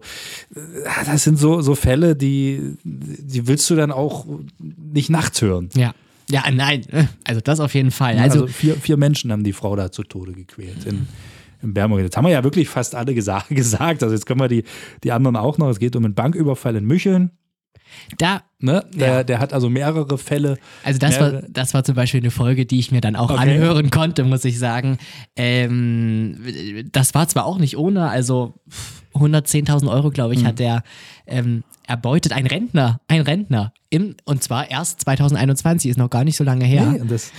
äh, 0.54 1.04
das 1.04 1.24
sind 1.24 1.38
so, 1.38 1.60
so 1.60 1.74
Fälle, 1.74 2.16
die, 2.16 2.76
die 2.84 3.46
willst 3.46 3.68
du 3.68 3.76
dann 3.76 3.92
auch 3.92 4.26
nicht 4.58 5.10
nachts 5.10 5.42
hören. 5.42 5.68
Ja. 5.74 5.94
Ja, 6.30 6.44
nein, 6.52 6.82
also 7.24 7.40
das 7.40 7.58
auf 7.58 7.74
jeden 7.74 7.90
Fall. 7.90 8.16
Also, 8.16 8.42
also 8.42 8.46
vier, 8.46 8.76
vier 8.76 8.96
Menschen 8.96 9.32
haben 9.32 9.42
die 9.42 9.52
Frau 9.52 9.74
da 9.74 9.90
zu 9.90 10.04
Tode 10.04 10.30
gequält 10.30 10.86
in, 10.86 11.08
in 11.60 11.74
Bernburg. 11.74 12.02
Jetzt 12.02 12.16
haben 12.16 12.24
wir 12.24 12.30
ja 12.30 12.44
wirklich 12.44 12.68
fast 12.68 12.94
alle 12.94 13.14
gesagt, 13.14 13.48
gesagt. 13.50 14.04
Also 14.04 14.14
jetzt 14.14 14.26
können 14.26 14.38
wir 14.38 14.46
die, 14.46 14.62
die 15.02 15.10
anderen 15.10 15.34
auch 15.34 15.58
noch. 15.58 15.68
Es 15.68 15.80
geht 15.80 15.96
um 15.96 16.04
einen 16.04 16.14
Banküberfall 16.14 16.76
in 16.76 16.84
Mücheln. 16.84 17.32
Da, 18.18 18.42
ne? 18.58 18.84
der, 18.92 19.08
ja. 19.08 19.24
der 19.24 19.38
hat 19.38 19.52
also 19.52 19.68
mehrere 19.68 20.18
Fälle. 20.18 20.58
Also 20.82 20.98
das 20.98 21.20
war, 21.20 21.42
das 21.48 21.74
war 21.74 21.84
zum 21.84 21.94
Beispiel 21.94 22.20
eine 22.20 22.30
Folge, 22.30 22.66
die 22.66 22.78
ich 22.78 22.90
mir 22.92 23.00
dann 23.00 23.16
auch 23.16 23.30
okay. 23.30 23.40
anhören 23.40 23.90
konnte, 23.90 24.24
muss 24.24 24.44
ich 24.44 24.58
sagen. 24.58 24.98
Ähm, 25.36 26.36
das 26.92 27.14
war 27.14 27.28
zwar 27.28 27.46
auch 27.46 27.58
nicht 27.58 27.76
ohne, 27.76 28.08
also 28.08 28.54
110.000 29.14 29.90
Euro, 29.90 30.10
glaube 30.10 30.34
ich, 30.34 30.42
mhm. 30.42 30.46
hat 30.46 30.58
der 30.58 30.82
ähm, 31.26 31.64
erbeutet. 31.86 32.32
Ein 32.32 32.46
Rentner, 32.46 33.00
ein 33.08 33.20
Rentner. 33.20 33.72
Im, 33.90 34.16
und 34.24 34.42
zwar 34.42 34.70
erst 34.70 35.00
2021, 35.00 35.90
ist 35.90 35.96
noch 35.96 36.10
gar 36.10 36.24
nicht 36.24 36.36
so 36.36 36.44
lange 36.44 36.64
her. 36.64 36.86
Nee, 36.92 37.02
das, 37.08 37.32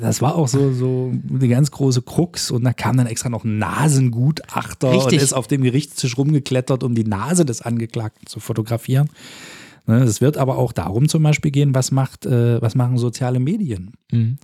das 0.00 0.20
war 0.20 0.34
auch 0.34 0.48
so, 0.48 0.72
so 0.72 1.12
eine 1.28 1.46
ganz 1.46 1.70
große 1.70 2.02
Krux 2.02 2.50
und 2.50 2.64
da 2.64 2.72
kam 2.72 2.96
dann 2.96 3.06
extra 3.06 3.28
noch 3.28 3.44
ein 3.44 3.58
Nasengutachter 3.58 4.90
Richtig. 4.90 5.18
und 5.18 5.22
ist 5.22 5.32
auf 5.32 5.46
dem 5.46 5.62
Gerichtstisch 5.62 6.18
rumgeklettert, 6.18 6.82
um 6.82 6.94
die 6.94 7.04
Nase 7.04 7.44
des 7.44 7.62
Angeklagten 7.62 8.26
zu 8.26 8.40
fotografieren. 8.40 9.10
Ne, 9.86 10.02
es 10.02 10.20
wird 10.20 10.38
aber 10.38 10.58
auch 10.58 10.72
darum 10.72 11.08
zum 11.08 11.22
Beispiel 11.22 11.52
gehen, 11.52 11.74
was 11.74 11.92
macht, 11.92 12.26
äh, 12.26 12.60
was 12.60 12.74
machen 12.74 12.98
soziale 12.98 13.38
Medien? 13.38 13.92
Mhm. 14.10 14.38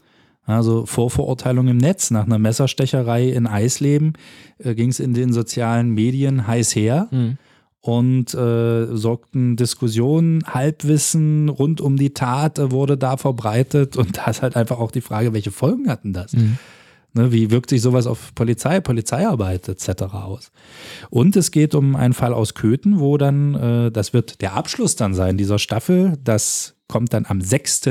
Also 0.44 0.86
Vorverurteilung 0.86 1.66
im 1.66 1.76
Netz. 1.76 2.12
Nach 2.12 2.24
einer 2.24 2.38
Messerstecherei 2.38 3.28
in 3.28 3.48
Eisleben 3.48 4.12
äh, 4.58 4.76
ging 4.76 4.90
es 4.90 5.00
in 5.00 5.12
den 5.12 5.32
sozialen 5.32 5.90
Medien 5.90 6.46
heiß 6.46 6.76
her. 6.76 7.08
Mhm 7.10 7.38
und 7.86 8.34
äh, 8.34 8.86
sorgten 8.96 9.56
Diskussionen, 9.56 10.42
Halbwissen 10.46 11.48
rund 11.48 11.80
um 11.80 11.96
die 11.96 12.14
Tat 12.14 12.58
äh, 12.58 12.70
wurde 12.70 12.96
da 12.96 13.16
verbreitet 13.16 13.96
und 13.96 14.16
da 14.16 14.26
ist 14.26 14.42
halt 14.42 14.56
einfach 14.56 14.78
auch 14.78 14.90
die 14.90 15.00
Frage, 15.00 15.32
welche 15.32 15.50
Folgen 15.50 15.88
hatten 15.88 16.12
das? 16.12 16.32
Mhm. 16.32 16.58
Ne, 17.14 17.32
wie 17.32 17.50
wirkt 17.50 17.70
sich 17.70 17.80
sowas 17.80 18.06
auf 18.06 18.34
Polizei, 18.34 18.80
Polizeiarbeit 18.80 19.68
etc. 19.68 20.02
aus? 20.12 20.52
Und 21.08 21.34
es 21.34 21.50
geht 21.50 21.74
um 21.74 21.96
einen 21.96 22.12
Fall 22.12 22.34
aus 22.34 22.52
Köthen, 22.52 23.00
wo 23.00 23.16
dann, 23.16 23.54
äh, 23.54 23.90
das 23.90 24.12
wird 24.12 24.42
der 24.42 24.52
Abschluss 24.52 24.96
dann 24.96 25.14
sein 25.14 25.38
dieser 25.38 25.58
Staffel, 25.58 26.18
das 26.22 26.74
kommt 26.88 27.14
dann 27.14 27.24
am 27.26 27.40
6. 27.40 27.82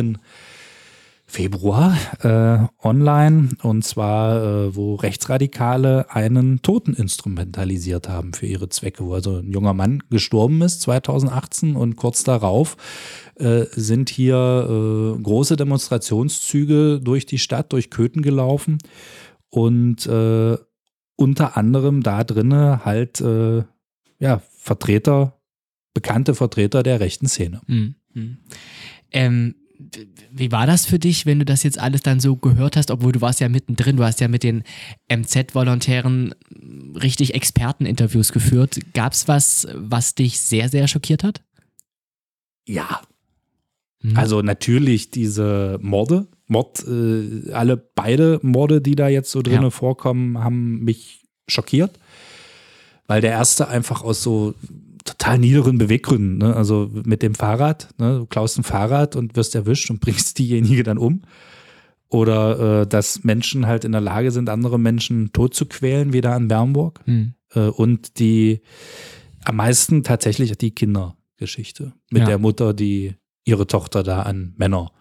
Februar 1.28 1.98
äh, 2.22 2.86
online 2.86 3.50
und 3.64 3.84
zwar, 3.84 4.44
äh, 4.44 4.76
wo 4.76 4.96
Rechtsradikale 4.96 6.06
einen 6.12 6.62
Toten 6.62 6.94
instrumentalisiert 6.94 8.08
haben 8.08 8.34
für 8.34 8.46
ihre 8.46 8.70
Zwecke, 8.70 9.04
wo 9.04 9.16
also 9.16 9.38
ein 9.38 9.52
junger 9.52 9.74
Mann 9.74 10.04
gestorben 10.12 10.62
ist 10.62 10.82
2018 10.82 11.76
und 11.76 11.96
kurz 11.96 12.24
darauf 12.24 12.78
äh, 13.36 13.66
sind 13.72 14.10
hier 14.10 14.36
äh, 15.18 15.22
große 15.22 15.56
Demonstrationszüge 15.56 17.02
durch 17.04 17.26
die 17.26 17.40
Stadt, 17.40 17.74
durch 17.74 17.90
Köthen 17.90 18.22
gelaufen 18.22 18.78
und 19.50 20.06
äh, 20.06 20.58
unter 21.16 21.58
anderem 21.58 22.04
da 22.04 22.24
drinne 22.24 22.86
halt 22.86 23.20
äh, 23.22 23.64
ja 24.20 24.42
Vertreter, 24.58 25.40
bekannte 25.96 26.36
Vertreter 26.36 26.84
der 26.84 27.00
rechten 27.00 27.28
Szene. 27.28 27.62
Mhm. 27.66 27.96
Ähm 29.12 29.56
wie 30.32 30.52
war 30.52 30.68
das 30.68 30.86
für 30.86 31.00
dich, 31.00 31.26
wenn 31.26 31.40
du 31.40 31.46
das 31.46 31.64
jetzt 31.64 31.80
alles 31.80 32.02
dann 32.02 32.20
so 32.20 32.36
gehört 32.36 32.78
hast, 32.78 32.92
obwohl 32.92 33.12
du 33.12 33.22
warst 33.22 33.40
ja 33.40 33.50
mittendrin, 33.50 33.98
du 33.98 34.04
hast 34.04 34.20
ja 34.22 34.28
mit 34.28 34.44
den 34.44 34.64
MZ-Volontären 35.10 36.34
richtig 37.02 37.34
Experteninterviews 37.34 38.32
geführt. 38.32 38.80
Gab 38.94 39.14
es 39.14 39.28
was, 39.28 39.68
was 39.74 40.16
dich 40.16 40.40
sehr, 40.40 40.70
sehr 40.70 40.88
schockiert 40.88 41.24
hat? 41.24 41.42
Ja. 42.68 43.02
Hm. 44.02 44.18
Also 44.18 44.42
natürlich 44.42 45.12
diese 45.12 45.80
Morde, 45.82 46.28
Mord, 46.48 46.86
äh, 46.88 47.52
alle 47.52 47.78
beide 47.78 48.40
Morde, 48.42 48.82
die 48.82 48.96
da 48.96 49.08
jetzt 49.08 49.32
so 49.32 49.42
drinnen 49.42 49.64
ja. 49.64 49.70
vorkommen, 49.72 50.44
haben 50.44 50.84
mich 50.84 51.24
schockiert. 51.48 52.00
Weil 53.08 53.22
der 53.22 53.32
erste 53.32 53.68
einfach 53.68 54.02
aus 54.02 54.24
so 54.24 54.56
total 55.06 55.38
niederen 55.38 55.78
Beweggründen. 55.78 56.40
Ne? 56.40 56.56
Also 56.56 56.92
mit 57.06 57.22
dem 57.22 57.36
Fahrrad, 57.36 57.90
ne? 57.98 58.20
du 58.20 58.26
klaust 58.26 58.58
ein 58.58 58.64
Fahrrad 58.64 59.16
und 59.16 59.36
wirst 59.36 59.56
erwischt 59.56 59.90
und 59.90 60.00
bringst 60.02 60.38
diejenige 60.38 60.84
dann 60.84 60.98
um. 60.98 61.22
Oder 62.10 62.82
äh, 62.82 62.88
dass 62.88 63.24
Menschen 63.24 63.66
halt 63.66 63.84
in 63.86 63.92
der 63.92 64.02
Lage 64.02 64.32
sind, 64.32 64.50
andere 64.50 64.80
Menschen 64.80 65.32
tot 65.32 65.56
zu 65.56 65.66
quälen, 65.66 66.14
wie 66.14 66.22
da 66.22 66.36
in 66.36 66.48
Bernburg. 66.48 67.02
Hm. 67.06 67.34
Äh, 67.54 67.68
und 67.68 68.20
die 68.20 68.62
am 69.44 69.58
meisten 69.58 70.04
tatsächlich 70.04 70.56
die 70.58 70.72
Kindergeschichte 70.72 71.94
mit 72.10 72.22
ja. 72.22 72.28
der 72.28 72.38
Mutter, 72.40 72.74
die 72.74 73.16
ihre 73.44 73.68
Tochter 73.68 74.04
da 74.04 74.24
an 74.24 74.54
Männer 74.58 74.92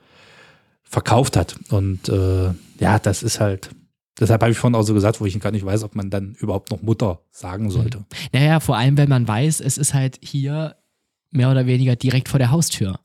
verkauft 0.82 1.36
hat. 1.36 1.56
Und 1.70 2.08
äh, 2.08 2.52
ja, 2.78 2.98
das 2.98 3.22
ist 3.22 3.40
halt 3.40 3.70
Deshalb 4.18 4.42
habe 4.42 4.52
ich 4.52 4.58
vorhin 4.58 4.76
auch 4.76 4.82
so 4.82 4.94
gesagt, 4.94 5.20
wo 5.20 5.26
ich 5.26 5.38
gar 5.40 5.50
nicht 5.50 5.66
weiß, 5.66 5.82
ob 5.82 5.96
man 5.96 6.08
dann 6.08 6.34
überhaupt 6.38 6.70
noch 6.70 6.82
Mutter 6.82 7.20
sagen 7.30 7.70
sollte. 7.70 8.04
Naja, 8.32 8.60
vor 8.60 8.76
allem, 8.76 8.96
wenn 8.96 9.08
man 9.08 9.26
weiß, 9.26 9.60
es 9.60 9.76
ist 9.76 9.92
halt 9.92 10.18
hier 10.22 10.76
mehr 11.30 11.50
oder 11.50 11.66
weniger 11.66 11.96
direkt 11.96 12.28
vor 12.28 12.38
der 12.38 12.50
Haustür. 12.50 13.00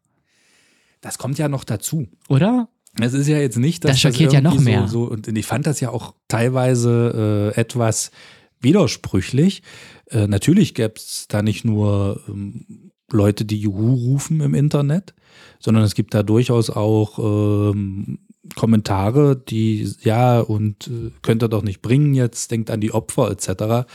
Das 1.02 1.18
kommt 1.18 1.40
ja 1.40 1.50
noch 1.50 1.64
dazu. 1.64 2.08
Oder? 2.28 2.70
Es 3.00 3.14
ist 3.14 3.28
ja 3.28 3.38
jetzt 3.38 3.58
nicht, 3.58 3.84
dass 3.84 3.92
das 3.92 4.02
schockiert 4.02 4.28
das 4.28 4.34
ja 4.34 4.42
noch 4.42 4.60
mehr. 4.60 4.88
So, 4.88 5.06
so, 5.06 5.12
und 5.12 5.28
ich 5.28 5.46
fand 5.46 5.66
das 5.66 5.80
ja 5.80 5.90
auch 5.90 6.14
teilweise 6.28 7.54
äh, 7.56 7.60
etwas 7.60 8.12
widersprüchlich. 8.60 9.64
Äh, 10.08 10.28
natürlich 10.28 10.74
gäbe 10.74 10.96
es 10.96 11.26
da 11.28 11.42
nicht 11.42 11.66
nur 11.66 12.22
ähm, 12.28 12.92
Leute, 13.12 13.46
die 13.46 13.60
Juhu 13.60 13.94
rufen 13.94 14.42
im 14.42 14.54
Internet, 14.54 15.14
sondern 15.60 15.84
es 15.84 15.96
gibt 15.96 16.14
da 16.14 16.24
durchaus 16.24 16.70
auch 16.70 17.20
ähm, 17.20 18.20
Kommentare, 18.56 19.36
die, 19.36 19.94
ja, 20.02 20.40
und 20.40 20.88
äh, 20.88 21.12
könnt 21.22 21.44
ihr 21.44 21.50
doch 21.50 21.64
nicht 21.64 21.82
bringen 21.82 22.14
jetzt, 22.14 22.52
denkt 22.52 22.72
an 22.72 22.82
die 22.82 22.92
Opfer 22.92 23.32
etc. 23.32 23.88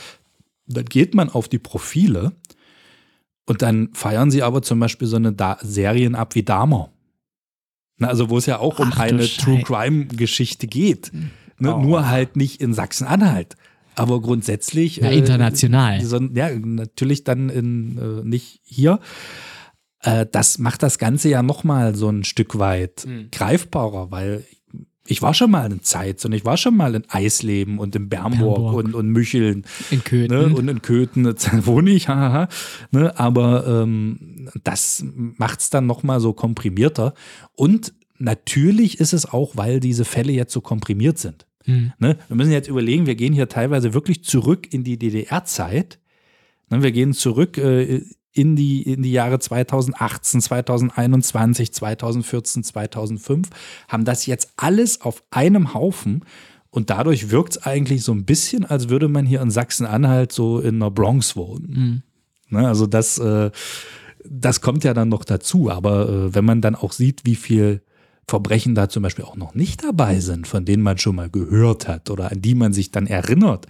Dann 0.67 0.85
geht 0.85 1.13
man 1.13 1.29
auf 1.29 1.47
die 1.47 1.59
Profile 1.59 2.33
und 3.45 3.61
dann 3.61 3.89
feiern 3.93 4.31
sie 4.31 4.43
aber 4.43 4.61
zum 4.61 4.79
Beispiel 4.79 5.07
so 5.07 5.17
eine 5.17 5.33
da 5.33 5.57
Serien 5.61 6.15
ab 6.15 6.35
wie 6.35 6.43
Dahmer. 6.43 6.89
Na, 7.97 8.09
also 8.09 8.29
wo 8.29 8.37
es 8.37 8.45
ja 8.45 8.59
auch 8.59 8.79
um 8.79 8.91
Ach, 8.93 8.99
eine 8.99 9.25
True 9.27 9.61
Crime 9.61 10.05
Geschichte 10.07 10.67
geht. 10.67 11.11
Ne? 11.59 11.75
Oh. 11.75 11.79
Nur 11.79 12.07
halt 12.07 12.35
nicht 12.35 12.61
in 12.61 12.73
Sachsen-Anhalt. 12.73 13.55
Aber 13.95 14.21
grundsätzlich. 14.21 14.97
Ja, 14.97 15.09
international. 15.09 16.01
Äh, 16.01 16.29
ja, 16.33 16.49
natürlich 16.59 17.23
dann 17.23 17.49
in, 17.49 17.97
äh, 17.97 18.27
nicht 18.27 18.59
hier. 18.63 18.99
Äh, 20.05 20.27
das 20.31 20.59
macht 20.59 20.83
das 20.83 20.99
Ganze 20.99 21.29
ja 21.29 21.41
nochmal 21.43 21.95
so 21.95 22.09
ein 22.09 22.23
Stück 22.23 22.57
weit 22.59 23.05
mhm. 23.05 23.29
greifbarer, 23.31 24.11
weil 24.11 24.45
ich 25.07 25.21
war 25.21 25.33
schon 25.33 25.51
mal 25.51 25.71
in 25.71 25.81
Zeitz 25.81 26.25
und 26.25 26.31
ich 26.31 26.45
war 26.45 26.57
schon 26.57 26.75
mal 26.75 26.95
in 26.95 27.03
Eisleben 27.09 27.79
und 27.79 27.95
in 27.95 28.09
Bernburg, 28.09 28.55
Bernburg. 28.55 28.85
Und, 28.85 28.95
und 28.95 29.09
Mücheln. 29.09 29.65
In 29.91 30.03
Köthen. 30.03 30.37
Ne, 30.37 30.55
und 30.55 30.67
in 30.67 30.81
Köthen, 30.81 31.25
wohne 31.65 31.91
ich, 31.91 32.07
haha. 32.07 32.47
Ne, 32.91 33.17
aber 33.19 33.67
ähm, 33.67 34.49
das 34.63 35.03
macht 35.13 35.59
es 35.59 35.69
dann 35.69 35.85
nochmal 35.85 36.19
so 36.19 36.33
komprimierter. 36.33 37.13
Und 37.53 37.93
natürlich 38.17 38.99
ist 38.99 39.13
es 39.13 39.25
auch, 39.25 39.55
weil 39.55 39.79
diese 39.79 40.05
Fälle 40.05 40.31
jetzt 40.31 40.53
so 40.53 40.61
komprimiert 40.61 41.17
sind. 41.17 41.45
Hm. 41.65 41.93
Ne, 41.99 42.17
wir 42.27 42.35
müssen 42.35 42.51
jetzt 42.51 42.67
überlegen, 42.67 43.05
wir 43.05 43.15
gehen 43.15 43.33
hier 43.33 43.49
teilweise 43.49 43.93
wirklich 43.93 44.23
zurück 44.23 44.71
in 44.71 44.83
die 44.83 44.97
DDR-Zeit. 44.97 45.99
Ne, 46.69 46.81
wir 46.81 46.91
gehen 46.91 47.13
zurück 47.13 47.59
äh, 47.59 48.01
in 48.35 48.55
die, 48.57 48.83
in 48.83 49.01
die 49.01 49.13
Jahre 49.13 49.39
2018, 49.39 50.41
2021, 50.41 51.73
2014, 51.73 52.63
2005, 52.63 53.49
haben 53.87 54.03
das 54.03 54.25
jetzt 54.25 54.51
alles 54.57 55.01
auf 55.01 55.23
einem 55.31 55.73
Haufen. 55.73 56.25
Und 56.69 56.89
dadurch 56.89 57.31
wirkt 57.31 57.53
es 57.53 57.63
eigentlich 57.63 58.03
so 58.03 58.11
ein 58.11 58.25
bisschen, 58.25 58.65
als 58.65 58.89
würde 58.89 59.07
man 59.07 59.25
hier 59.25 59.41
in 59.41 59.49
Sachsen-Anhalt 59.49 60.33
so 60.33 60.59
in 60.59 60.81
der 60.81 60.91
Bronx 60.91 61.37
wohnen. 61.37 62.03
Mhm. 62.49 62.57
Ne, 62.57 62.67
also 62.67 62.85
das, 62.85 63.17
äh, 63.17 63.51
das 64.25 64.59
kommt 64.59 64.83
ja 64.83 64.93
dann 64.93 65.07
noch 65.07 65.23
dazu. 65.23 65.71
Aber 65.71 66.09
äh, 66.09 66.35
wenn 66.35 66.43
man 66.43 66.59
dann 66.59 66.75
auch 66.75 66.91
sieht, 66.91 67.21
wie 67.23 67.35
viel 67.35 67.81
Verbrechen 68.27 68.75
da 68.75 68.89
zum 68.89 69.03
Beispiel 69.03 69.23
auch 69.23 69.37
noch 69.37 69.55
nicht 69.55 69.85
dabei 69.85 70.19
sind, 70.19 70.45
von 70.45 70.65
denen 70.65 70.83
man 70.83 70.97
schon 70.97 71.15
mal 71.15 71.29
gehört 71.29 71.87
hat 71.87 72.09
oder 72.09 72.31
an 72.31 72.41
die 72.41 72.55
man 72.55 72.73
sich 72.73 72.91
dann 72.91 73.07
erinnert, 73.07 73.67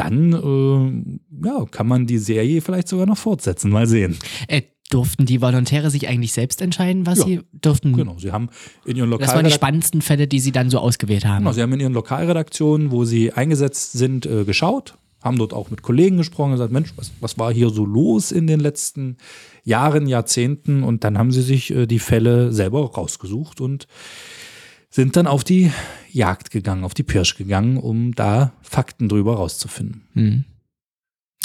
dann 0.00 0.32
äh, 0.32 1.46
ja, 1.46 1.64
kann 1.70 1.86
man 1.86 2.06
die 2.06 2.18
Serie 2.18 2.60
vielleicht 2.60 2.88
sogar 2.88 3.06
noch 3.06 3.18
fortsetzen. 3.18 3.70
Mal 3.70 3.86
sehen. 3.86 4.18
Äh, 4.48 4.62
durften 4.88 5.24
die 5.24 5.40
Volontäre 5.40 5.90
sich 5.90 6.08
eigentlich 6.08 6.32
selbst 6.32 6.60
entscheiden, 6.60 7.06
was 7.06 7.18
ja, 7.20 7.24
sie 7.24 7.40
durften? 7.52 7.92
Genau, 7.92 8.18
sie 8.18 8.32
haben 8.32 8.48
in 8.84 8.96
ihren 8.96 9.08
Lokal 9.08 9.26
Das 9.26 9.36
waren 9.36 9.44
die 9.44 9.52
spannendsten 9.52 10.02
Fälle, 10.02 10.26
die 10.26 10.40
sie 10.40 10.52
dann 10.52 10.68
so 10.68 10.78
ausgewählt 10.78 11.24
haben. 11.24 11.44
Genau, 11.44 11.52
sie 11.52 11.62
haben 11.62 11.72
in 11.72 11.80
ihren 11.80 11.92
Lokalredaktionen, 11.92 12.90
wo 12.90 13.04
sie 13.04 13.32
eingesetzt 13.32 13.92
sind, 13.92 14.26
äh, 14.26 14.44
geschaut, 14.44 14.94
haben 15.22 15.38
dort 15.38 15.52
auch 15.52 15.70
mit 15.70 15.82
Kollegen 15.82 16.16
gesprochen 16.16 16.50
und 16.50 16.56
gesagt, 16.56 16.72
Mensch, 16.72 16.92
was, 16.96 17.12
was 17.20 17.38
war 17.38 17.52
hier 17.52 17.70
so 17.70 17.84
los 17.84 18.32
in 18.32 18.46
den 18.46 18.58
letzten 18.58 19.18
Jahren, 19.64 20.08
Jahrzehnten? 20.08 20.82
Und 20.82 21.04
dann 21.04 21.18
haben 21.18 21.30
sie 21.30 21.42
sich 21.42 21.70
äh, 21.70 21.86
die 21.86 21.98
Fälle 22.00 22.52
selber 22.52 22.90
rausgesucht 22.90 23.60
und 23.60 23.86
sind 24.90 25.16
dann 25.16 25.26
auf 25.26 25.44
die 25.44 25.70
Jagd 26.12 26.50
gegangen, 26.50 26.84
auf 26.84 26.94
die 26.94 27.02
Pirsch 27.04 27.36
gegangen, 27.36 27.76
um 27.76 28.12
da 28.14 28.52
Fakten 28.62 29.08
drüber 29.08 29.36
rauszufinden. 29.36 30.02
Hm. 30.14 30.44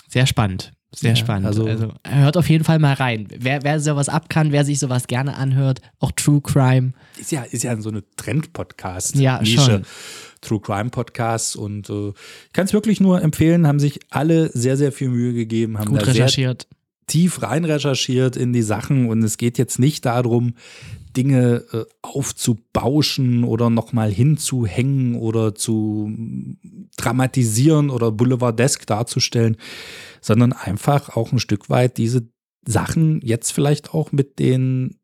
Sehr 0.10 0.26
spannend. 0.26 0.72
Sehr 0.96 1.10
Ja, 1.12 1.16
spannend. 1.18 1.46
also- 1.46 1.68
Also, 1.68 1.94
hört 2.08 2.38
auf 2.38 2.50
jeden 2.50 2.64
Fall 2.64 2.80
mal 2.80 2.94
rein. 2.94 3.28
Wer, 3.38 3.64
wer 3.64 3.80
sowas 3.82 4.08
ab 4.08 4.30
kann, 4.30 4.52
wer 4.54 4.64
sich 4.64 4.80
sowas 4.80 5.08
gerne 5.08 5.36
anhört, 5.36 5.82
auch 6.00 6.12
True 6.14 6.40
Crime. 6.42 6.94
Ist 7.20 7.32
ja, 7.34 7.44
ist 7.44 7.64
ja 7.64 7.80
so 7.82 7.90
eine 7.90 8.04
Trend-Podcast. 8.16 9.16
Ja, 9.18 9.44
schon. 9.46 9.84
True 10.42 10.62
Crime 10.62 10.90
Podcasts 10.92 11.56
und 11.56 11.90
äh, 11.90 12.10
ich 12.10 12.54
kann 12.54 12.66
es 12.66 12.74
wirklich 12.74 13.02
nur 13.02 13.22
empfehlen, 13.22 13.68
haben 13.68 13.80
sich 13.80 14.00
alle 14.10 14.50
sehr, 14.54 14.78
sehr 14.78 14.92
viel 14.94 15.10
Mühe 15.10 15.34
gegeben, 15.34 15.78
haben 15.80 15.90
Gut 15.90 16.02
da 16.02 16.06
sehr 16.06 16.14
recherchiert. 16.14 16.68
tief 17.08 17.42
rein 17.42 17.66
recherchiert 17.66 18.38
in 18.38 18.54
die 18.54 18.62
Sachen 18.62 19.10
und 19.10 19.22
es 19.24 19.38
geht 19.38 19.58
jetzt 19.58 19.80
nicht 19.80 20.06
darum, 20.06 20.54
Dinge 21.16 21.64
äh, 21.72 21.86
aufzubauschen 22.02 23.44
oder 23.44 23.70
nochmal 23.70 24.12
hinzuhängen 24.12 25.16
oder 25.16 25.56
zu 25.56 26.08
mm, 26.10 26.90
dramatisieren 26.98 27.90
oder 27.90 28.12
boulevardesk 28.12 28.86
darzustellen, 28.86 29.58
sondern 30.22 30.54
einfach 30.54 31.16
auch 31.16 31.32
ein 31.32 31.40
Stück 31.40 31.70
weit 31.70 31.98
diese 31.98 32.28
Sachen 32.68 33.22
jetzt 33.22 33.52
vielleicht 33.52 33.94
auch 33.94 34.12
mit 34.12 34.40
den 34.40 34.98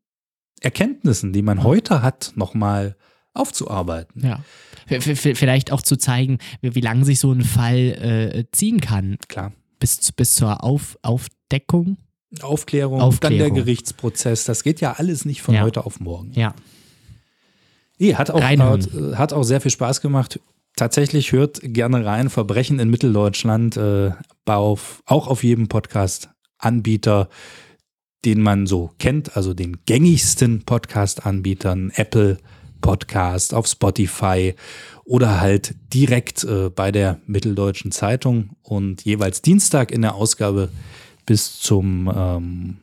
Erkenntnissen, 0.60 1.32
die 1.32 1.42
man 1.42 1.62
heute 1.62 2.02
hat, 2.02 2.32
nochmal 2.34 2.96
aufzuarbeiten. 3.34 4.24
Ja. 4.24 4.44
Vielleicht 4.86 5.72
auch 5.72 5.82
zu 5.82 5.96
zeigen, 5.96 6.38
wie, 6.60 6.74
wie 6.74 6.80
lange 6.80 7.04
sich 7.04 7.18
so 7.18 7.32
ein 7.32 7.42
Fall 7.42 7.76
äh, 7.76 8.44
ziehen 8.52 8.80
kann. 8.80 9.16
Klar. 9.28 9.52
Bis, 9.78 10.12
bis 10.12 10.34
zur 10.34 10.62
Auf, 10.62 10.98
Aufdeckung. 11.02 11.96
Aufklärung, 12.40 13.00
Aufklärung. 13.00 13.38
dann 13.38 13.54
der 13.54 13.62
Gerichtsprozess, 13.62 14.44
das 14.44 14.62
geht 14.62 14.80
ja 14.80 14.92
alles 14.92 15.24
nicht 15.24 15.42
von 15.42 15.54
Ja. 15.54 15.62
heute 15.62 15.84
auf 15.84 16.00
morgen. 16.00 16.32
Ja. 16.34 16.54
Nee, 17.98 18.14
hat 18.14 18.30
auch, 18.30 18.42
hat, 18.42 18.94
äh, 18.94 19.14
hat 19.16 19.32
auch 19.32 19.42
sehr 19.42 19.60
viel 19.60 19.70
Spaß 19.70 20.00
gemacht. 20.00 20.40
Tatsächlich 20.76 21.32
hört 21.32 21.60
gerne 21.62 22.04
rein. 22.04 22.30
Verbrechen 22.30 22.78
in 22.78 22.88
Mitteldeutschland, 22.88 23.76
äh, 23.76 24.10
auf, 24.46 25.02
auch 25.06 25.28
auf 25.28 25.44
jedem 25.44 25.68
Podcast-Anbieter, 25.68 27.28
den 28.24 28.40
man 28.40 28.66
so 28.66 28.90
kennt, 28.98 29.36
also 29.36 29.52
den 29.52 29.78
gängigsten 29.84 30.62
Podcast-Anbietern, 30.64 31.92
Apple 31.94 32.38
Podcast, 32.80 33.54
auf 33.54 33.66
Spotify 33.66 34.54
oder 35.04 35.40
halt 35.40 35.74
direkt 35.92 36.44
äh, 36.44 36.70
bei 36.70 36.90
der 36.90 37.20
Mitteldeutschen 37.26 37.92
Zeitung 37.92 38.50
und 38.62 39.04
jeweils 39.04 39.42
Dienstag 39.42 39.90
in 39.92 40.02
der 40.02 40.14
Ausgabe 40.14 40.70
bis 41.26 41.60
zum 41.60 42.10
ähm, 42.14 42.76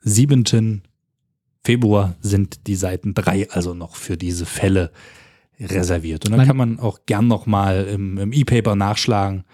7. 0.00 0.82
Februar 1.64 2.16
sind 2.20 2.66
die 2.66 2.76
Seiten 2.76 3.14
3 3.14 3.50
also 3.50 3.74
noch 3.74 3.96
für 3.96 4.16
diese 4.16 4.46
Fälle 4.46 4.90
reserviert. 5.60 6.24
Und 6.24 6.36
dann 6.36 6.46
kann 6.46 6.56
man 6.56 6.78
auch 6.78 7.00
gern 7.06 7.26
noch 7.26 7.46
mal 7.46 7.84
im, 7.86 8.18
im 8.18 8.32
E-Paper 8.32 8.76
nachschlagen 8.76 9.44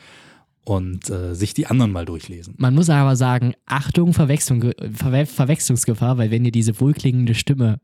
und 0.65 1.11
äh, 1.11 1.35
sich 1.35 1.55
die 1.55 1.67
anderen 1.67 1.93
mal 1.93 2.05
durchlesen. 2.05 2.55
Man 2.59 2.75
muss 2.75 2.91
aber 2.91 3.17
sagen, 3.17 3.55
Achtung, 3.67 4.13
Verwechslung, 4.13 4.73
Verwe 4.93 5.27
Verwechslungsgefahr, 5.27 6.19
weil 6.19 6.31
wenn 6.31 6.45
ihr 6.45 6.53
diese 6.53 6.81
wohlklingende 6.81 7.35
Stimme 7.35 7.81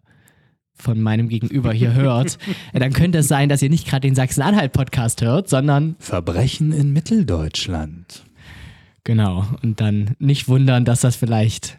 von 0.75 1.01
meinem 1.01 1.29
Gegenüber 1.29 1.73
hier 1.73 1.95
hört, 1.95 2.39
dann 2.73 2.93
könnte 2.93 3.19
es 3.19 3.29
sein, 3.29 3.49
dass 3.49 3.63
ihr 3.63 3.71
nicht 3.71 3.87
gerade 3.87 4.07
den 4.07 4.15
Sachsen-Anhalt-Podcast 4.15 5.23
hört, 5.23 5.49
sondern 5.49 5.97
Verbrechen 5.99 6.73
in 6.73 6.93
Mitteldeutschland. 6.93 8.25
Genau. 9.05 9.47
Und 9.63 9.81
dann 9.81 10.17
nicht 10.19 10.49
wundern, 10.49 10.85
dass 10.85 11.01
das 11.01 11.17
vielleicht 11.17 11.79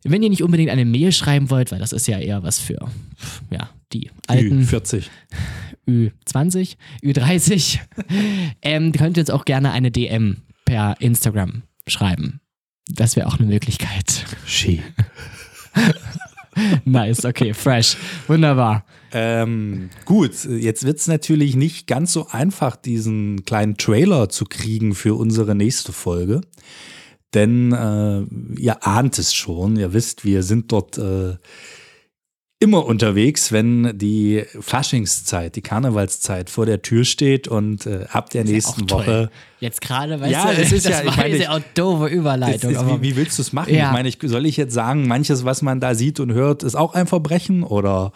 wenn 0.03 0.23
ihr 0.23 0.29
nicht 0.29 0.43
unbedingt 0.43 0.69
eine 0.69 0.85
Mail 0.85 1.11
schreiben 1.11 1.49
wollt, 1.49 1.71
weil 1.71 1.79
das 1.79 1.93
ist 1.93 2.07
ja 2.07 2.19
eher 2.19 2.43
was 2.43 2.59
für 2.59 2.89
ja, 3.51 3.69
die 3.91 4.09
alten 4.27 4.63
Ü40. 4.63 5.05
Ü20, 5.87 6.75
Ü30, 7.03 7.79
ähm, 8.61 8.91
könnt 8.91 9.17
ihr 9.17 9.21
uns 9.21 9.29
auch 9.29 9.45
gerne 9.45 9.71
eine 9.71 9.91
DM 9.91 10.37
per 10.65 10.97
Instagram 10.99 11.63
schreiben. 11.87 12.41
Das 12.87 13.15
wäre 13.15 13.27
auch 13.27 13.39
eine 13.39 13.47
Möglichkeit. 13.47 14.25
Ski. 14.45 14.81
nice, 16.85 17.25
okay, 17.25 17.53
fresh. 17.53 17.97
Wunderbar. 18.27 18.85
Ähm, 19.11 19.89
gut, 20.05 20.45
jetzt 20.45 20.85
wird 20.85 20.97
es 20.97 21.07
natürlich 21.07 21.55
nicht 21.55 21.87
ganz 21.87 22.13
so 22.13 22.27
einfach, 22.27 22.75
diesen 22.75 23.45
kleinen 23.45 23.77
Trailer 23.77 24.29
zu 24.29 24.45
kriegen 24.45 24.93
für 24.93 25.15
unsere 25.15 25.55
nächste 25.55 25.91
Folge. 25.91 26.41
Denn 27.33 27.71
äh, 27.71 28.59
ihr 28.59 28.85
ahnt 28.87 29.19
es 29.19 29.33
schon, 29.35 29.75
ihr 29.77 29.93
wisst, 29.93 30.25
wir 30.25 30.41
sind 30.43 30.71
dort 30.71 30.97
äh, 30.97 31.35
immer 32.61 32.85
unterwegs, 32.85 33.51
wenn 33.51 33.97
die 33.97 34.43
Faschingszeit, 34.59 35.55
die 35.55 35.61
Karnevalszeit 35.61 36.49
vor 36.49 36.65
der 36.65 36.81
Tür 36.81 37.05
steht 37.05 37.47
und 37.47 37.85
äh, 37.85 38.05
ab 38.11 38.31
der 38.31 38.43
nächsten 38.43 38.85
toll. 38.87 38.99
Woche. 39.05 39.29
Jetzt 39.59 39.79
gerade, 39.81 40.19
weißt 40.19 40.31
Ja, 40.31 40.51
du, 40.51 40.61
es 40.61 40.71
ist 40.71 40.85
das 40.85 40.99
ja- 41.01 41.05
war 41.05 41.15
meine, 41.17 41.37
ja 41.37 41.51
auch 41.51 41.61
doofe 41.75 42.07
Überleitung. 42.07 42.71
ist, 42.71 42.77
aber 42.77 43.01
wie, 43.01 43.11
wie 43.11 43.15
willst 43.15 43.37
du 43.37 43.43
es 43.43 43.53
machen? 43.53 43.73
Ja. 43.73 43.87
Ich 43.87 43.91
meine, 43.93 44.09
ich, 44.09 44.17
soll 44.23 44.45
ich 44.45 44.57
jetzt 44.57 44.73
sagen, 44.73 45.07
manches, 45.07 45.45
was 45.45 45.61
man 45.61 45.79
da 45.79 45.95
sieht 45.95 46.19
und 46.19 46.33
hört, 46.33 46.63
ist 46.63 46.75
auch 46.75 46.95
ein 46.95 47.07
Verbrechen 47.07 47.63
oder 47.63 48.11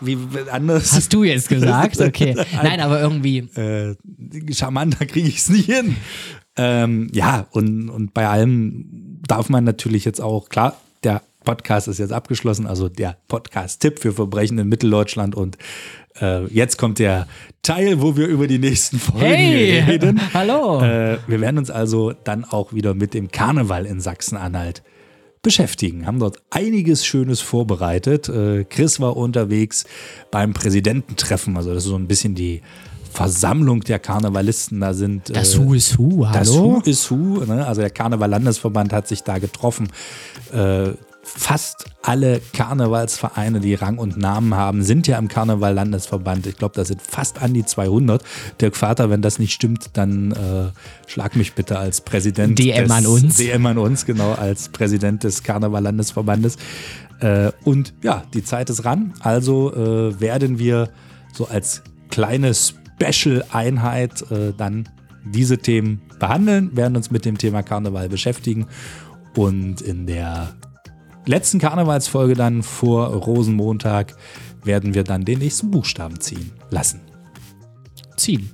wie 0.00 0.16
anders? 0.50 0.92
hast 0.92 1.12
du 1.12 1.22
jetzt 1.24 1.48
gesagt? 1.48 2.00
Okay. 2.00 2.34
Nein, 2.62 2.80
aber 2.80 3.00
irgendwie, 3.00 3.38
äh, 3.54 3.94
charmanter 4.52 5.04
kriege 5.06 5.28
ich 5.28 5.36
es 5.38 5.48
nicht 5.50 5.66
hin. 5.66 5.96
Ähm, 6.56 7.08
ja, 7.12 7.46
und, 7.50 7.90
und 7.90 8.14
bei 8.14 8.26
allem 8.26 9.20
darf 9.26 9.48
man 9.48 9.64
natürlich 9.64 10.04
jetzt 10.04 10.20
auch, 10.20 10.48
klar, 10.48 10.76
der 11.04 11.22
Podcast 11.44 11.88
ist 11.88 11.98
jetzt 11.98 12.12
abgeschlossen, 12.12 12.66
also 12.66 12.88
der 12.88 13.16
Podcast-Tipp 13.28 14.00
für 14.00 14.12
Verbrechen 14.12 14.58
in 14.58 14.68
Mitteldeutschland 14.68 15.34
und 15.34 15.56
äh, 16.20 16.46
jetzt 16.46 16.76
kommt 16.76 16.98
der 16.98 17.26
Teil, 17.62 18.00
wo 18.00 18.16
wir 18.16 18.26
über 18.26 18.46
die 18.46 18.58
nächsten 18.58 18.98
Folgen 18.98 19.26
hey, 19.26 19.80
reden. 19.80 20.20
hallo. 20.34 20.82
Äh, 20.82 21.18
wir 21.26 21.40
werden 21.40 21.58
uns 21.58 21.70
also 21.70 22.12
dann 22.24 22.44
auch 22.44 22.72
wieder 22.72 22.94
mit 22.94 23.14
dem 23.14 23.30
Karneval 23.30 23.86
in 23.86 24.00
Sachsen-Anhalt 24.00 24.82
beschäftigen. 25.42 26.06
Haben 26.06 26.18
dort 26.18 26.42
einiges 26.50 27.06
Schönes 27.06 27.40
vorbereitet. 27.40 28.28
Äh, 28.28 28.64
Chris 28.64 28.98
war 28.98 29.16
unterwegs 29.16 29.84
beim 30.30 30.52
Präsidententreffen. 30.52 31.56
Also 31.56 31.72
das 31.72 31.84
ist 31.84 31.90
so 31.90 31.96
ein 31.96 32.08
bisschen 32.08 32.34
die 32.34 32.62
Versammlung 33.10 33.80
der 33.80 33.98
Karnevalisten. 33.98 34.80
Da 34.80 34.94
sind 34.94 35.34
das 35.34 35.54
äh, 35.54 35.58
Who 35.58 35.74
is 35.74 35.98
Who, 35.98 36.28
hallo? 36.28 36.34
das 36.34 36.52
Who 36.52 36.80
is 36.84 37.10
Who. 37.10 37.44
Ne? 37.44 37.66
Also 37.66 37.80
der 37.80 37.90
Karneval-Landesverband 37.90 38.92
hat 38.92 39.08
sich 39.08 39.22
da 39.22 39.38
getroffen. 39.38 39.88
Äh, 40.52 40.90
fast 41.26 41.86
alle 42.02 42.40
Karnevalsvereine, 42.52 43.58
die 43.58 43.74
Rang 43.74 43.98
und 43.98 44.16
Namen 44.16 44.54
haben, 44.54 44.82
sind 44.82 45.08
ja 45.08 45.18
im 45.18 45.26
Karneval-Landesverband. 45.26 46.46
Ich 46.46 46.56
glaube, 46.56 46.74
das 46.76 46.88
sind 46.88 47.02
fast 47.02 47.42
an 47.42 47.52
die 47.52 47.64
200. 47.64 48.22
Dirk 48.60 48.76
Vater, 48.76 49.10
wenn 49.10 49.22
das 49.22 49.38
nicht 49.38 49.52
stimmt, 49.52 49.90
dann 49.94 50.30
äh, 50.32 50.70
schlag 51.08 51.34
mich 51.34 51.54
bitte 51.54 51.78
als 51.78 52.00
Präsident. 52.00 52.58
DM 52.58 52.84
des, 52.84 52.90
an 52.92 53.06
uns. 53.06 53.36
DM 53.36 53.66
an 53.66 53.78
uns, 53.78 54.06
genau, 54.06 54.32
als 54.32 54.68
Präsident 54.68 55.24
des 55.24 55.42
Karneval-Landesverbandes. 55.42 56.56
Äh, 57.20 57.50
und 57.64 57.92
ja, 58.02 58.22
die 58.32 58.44
Zeit 58.44 58.70
ist 58.70 58.84
ran. 58.84 59.14
Also 59.20 59.74
äh, 59.74 60.20
werden 60.20 60.58
wir 60.58 60.90
so 61.32 61.46
als 61.48 61.82
kleine 62.08 62.54
Special-Einheit 63.00 64.30
äh, 64.30 64.52
dann 64.56 64.88
diese 65.24 65.58
Themen 65.58 66.02
behandeln, 66.18 66.76
werden 66.76 66.96
uns 66.96 67.10
mit 67.10 67.24
dem 67.24 67.36
Thema 67.36 67.62
Karneval 67.62 68.08
beschäftigen 68.08 68.66
und 69.36 69.80
in 69.80 70.06
der 70.06 70.54
letzten 71.26 71.58
Karnevalsfolge 71.58 72.34
dann 72.34 72.62
vor 72.62 73.08
Rosenmontag 73.08 74.16
werden 74.62 74.94
wir 74.94 75.04
dann 75.04 75.24
den 75.24 75.40
nächsten 75.40 75.70
Buchstaben 75.70 76.20
ziehen 76.20 76.52
lassen. 76.70 77.00
Ziehen. 78.16 78.50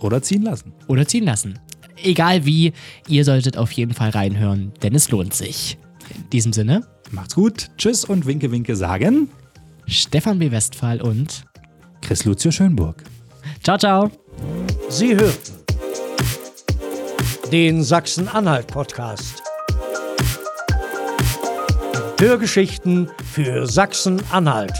Oder 0.00 0.22
ziehen 0.22 0.42
lassen. 0.42 0.72
Oder 0.86 1.06
ziehen 1.06 1.24
lassen. 1.24 1.58
egal 2.02 2.44
wie, 2.44 2.72
ihr 3.08 3.24
solltet 3.24 3.56
auf 3.56 3.72
jeden 3.72 3.94
Fall 3.94 4.10
reinhören, 4.10 4.72
denn 4.82 4.94
es 4.94 5.10
lohnt 5.10 5.32
sich. 5.32 5.78
In 6.14 6.28
diesem 6.30 6.52
Sinne, 6.52 6.82
Macht's 7.10 7.34
gut. 7.34 7.70
Tschüss 7.78 8.04
und 8.04 8.26
Winke, 8.26 8.50
Winke 8.50 8.76
sagen 8.76 9.28
Stefan 9.86 10.38
B. 10.38 10.50
Westphal 10.50 11.00
und 11.00 11.44
Chris 12.00 12.24
Lucio 12.24 12.50
Schönburg. 12.50 13.04
Ciao, 13.66 13.78
ciao. 13.78 14.10
Sie 14.88 15.16
hörten 15.16 15.64
den 17.50 17.82
Sachsen-Anhalt-Podcast. 17.82 19.42
Hörgeschichten 22.20 23.10
für 23.34 23.66
Sachsen-Anhalt. 23.66 24.72